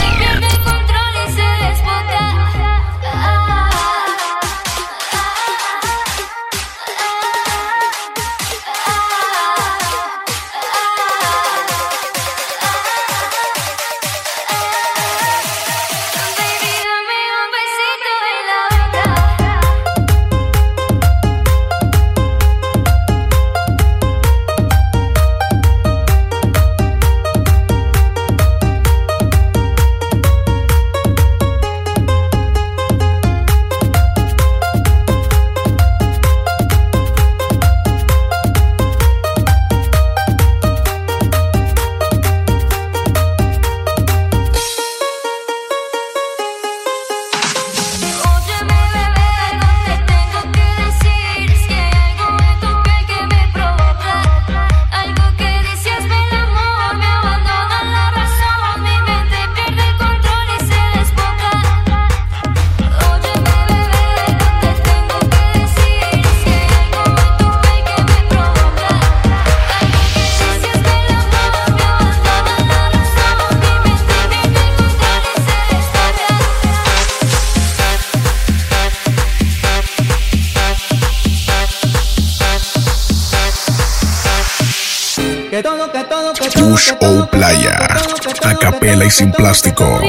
sin 89.11 89.31
plástico. 89.31 89.99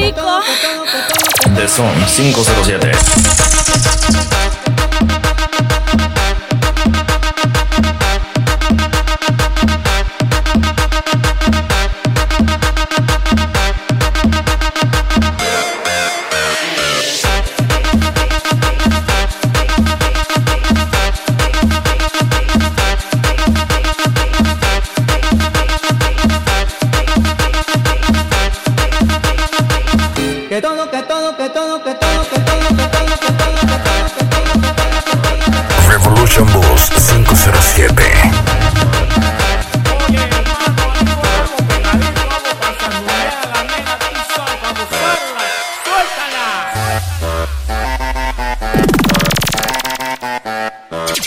The 1.57 1.69
Son 1.69 2.07
507. 2.07 2.93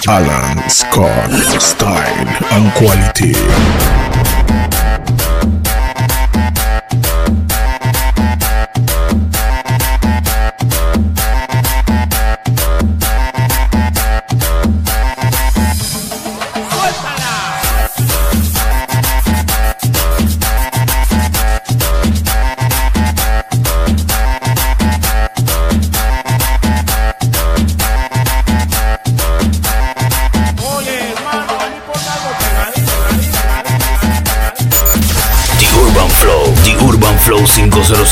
Alan 0.08 0.70
Scott, 0.70 1.32
style 1.60 2.28
and 2.52 2.72
quality. 2.76 3.34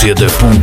Seda.com 0.03 0.62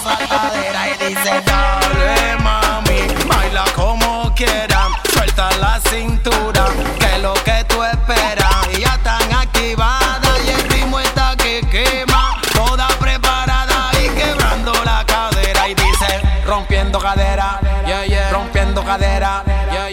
Formó 0.00 0.10
la 0.10 0.28
saltadera. 0.28 0.88
Y 0.88 1.08
dice: 1.08 1.42
Dale, 1.44 2.36
mami, 2.42 3.26
baila 3.26 3.64
como 3.74 4.32
quieran. 4.34 4.92
Suelta 5.12 5.50
la 5.58 5.80
cintura, 5.80 6.66
que 6.98 7.18
lo 7.18 7.34
que 7.34 7.64
tú 7.68 7.82
esperas. 7.82 8.68
Y 8.76 8.80
ya 8.80 8.94
están 8.94 9.32
activadas 9.32 10.40
y 10.44 10.50
el 10.50 10.62
ritmo 10.70 11.00
está 11.00 11.36
que 11.36 11.60
quema. 11.70 12.40
Toda 12.52 12.88
preparada 12.98 13.90
y 14.02 14.08
quebrando 14.10 14.72
la 14.84 15.04
cadera. 15.04 15.68
Y 15.68 15.74
dice, 15.74 16.20
rompiendo 16.46 16.98
cadera, 16.98 17.60
yeah, 17.86 18.04
yeah. 18.04 18.30
rompiendo 18.30 18.84
cadera. 18.84 19.44
Yeah, 19.72 19.88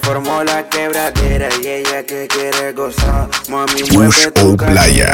formó 0.10 0.44
la 0.44 0.68
quebradera 0.68 1.50
y 1.62 1.68
ella 1.68 2.04
que 2.04 2.28
quiere 2.28 2.74
gozar. 2.74 3.30
Mami, 3.48 3.84
tu 3.84 4.54
o 4.54 4.58
Playa. 4.58 5.14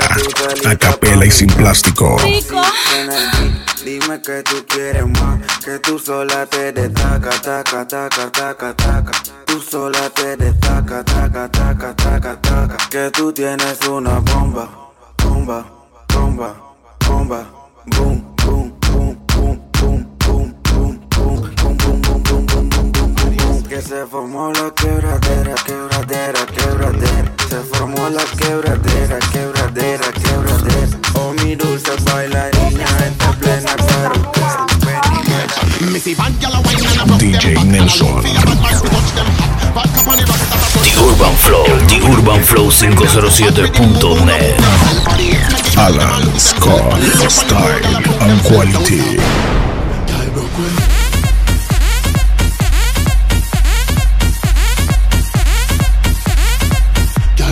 A 0.65 0.75
capela 0.77 1.25
y 1.25 1.31
sin 1.31 1.47
plástico. 1.47 2.15
Dime 3.83 4.21
que 4.21 4.41
tú 4.43 4.65
quieres 4.67 5.05
más, 5.05 5.39
que 5.63 5.79
tú 5.79 5.99
sola 5.99 6.45
te 6.45 6.71
destaca, 6.71 7.29
taca, 7.41 7.85
taca, 7.85 8.31
taca, 8.31 8.73
taca. 8.73 9.11
Tú 9.45 9.61
sola 9.61 10.09
te 10.11 10.37
destaca, 10.37 11.03
taca, 11.03 11.51
taca, 11.51 11.93
taca, 11.95 12.41
taca. 12.41 12.77
Que 12.89 13.11
tú 13.11 13.33
tienes 13.33 13.77
una 13.87 14.19
bomba, 14.19 14.69
bomba, 15.21 15.65
bomba, 16.13 16.55
bomba, 17.05 17.45
boom, 17.85 18.34
Que 23.75 23.81
se 23.81 24.05
formó 24.05 24.53
la 24.53 24.71
quebradera, 24.71 25.53
quebradera, 25.65 26.45
quebradera. 26.45 27.33
Se 27.49 27.57
formó 27.57 28.07
la 28.07 28.23
quebradera, 28.23 29.19
quebradera, 29.33 30.11
quebradera. 30.13 30.97
Oh, 31.15 31.33
mi 31.43 31.57
dulce 31.57 31.91
bailarina, 32.05 32.85
está 33.05 33.31
plena 33.33 33.75
claro 33.75 34.15
DJ 37.17 37.65
Nelson. 37.65 38.23
The 40.81 40.93
Urban 40.97 41.35
Flow, 41.35 41.65
The 41.89 41.99
Urban 42.01 42.43
Flow 42.45 42.71
507.net. 42.71 44.55
Alan 45.75 46.39
Scott. 46.39 47.01
Style 47.29 47.97
and 48.21 48.41
quality. 48.41 49.19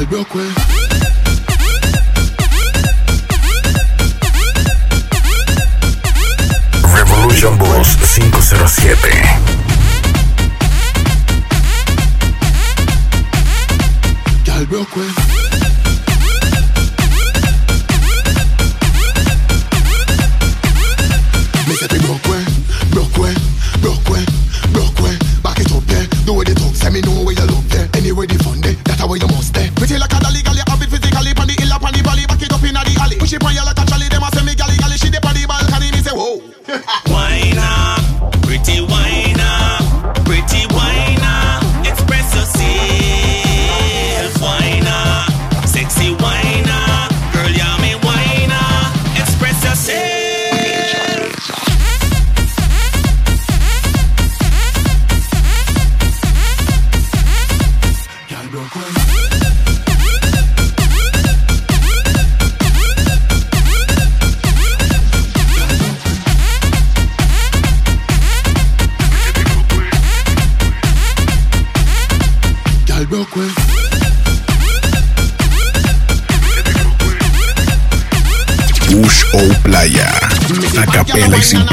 Pues. 0.10 0.48
Revolution 6.94 7.58
Boss 7.58 7.98
507 8.16 9.44
Real 14.64 14.66
brokwe 14.66 15.23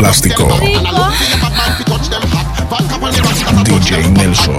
plástico. 0.01 0.49
DJ 3.65 4.09
Nelson. 4.11 4.57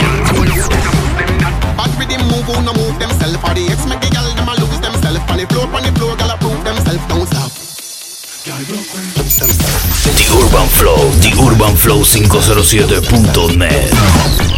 The 10.03 10.25
Urban 10.31 10.67
Flow, 10.69 11.09
The 11.21 11.31
Urban 11.41 11.75
Flow 11.75 12.03
507.net. 12.03 13.91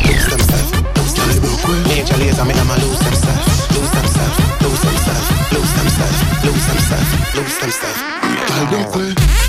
Lose 0.04 0.30
themselves, 0.30 0.72
lose 6.44 6.66
themselves, 6.66 7.10
lose 7.36 7.58
themselves. 7.60 9.43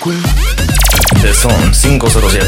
The 0.00 1.32
Son 1.34 1.74
507. 1.74 2.40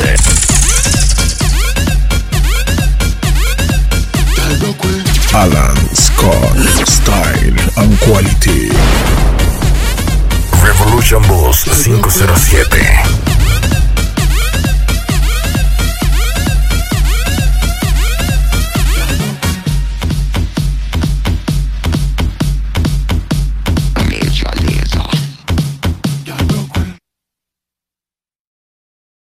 Girl, 4.35 4.57
broke 4.59 4.83
way. 4.85 5.05
Alan 5.35 5.77
Scott, 5.93 6.57
Style 6.89 7.61
and 7.77 7.93
Quality. 8.01 8.73
Revolution 10.65 11.21
Boss 11.29 11.65
507. 11.65 13.22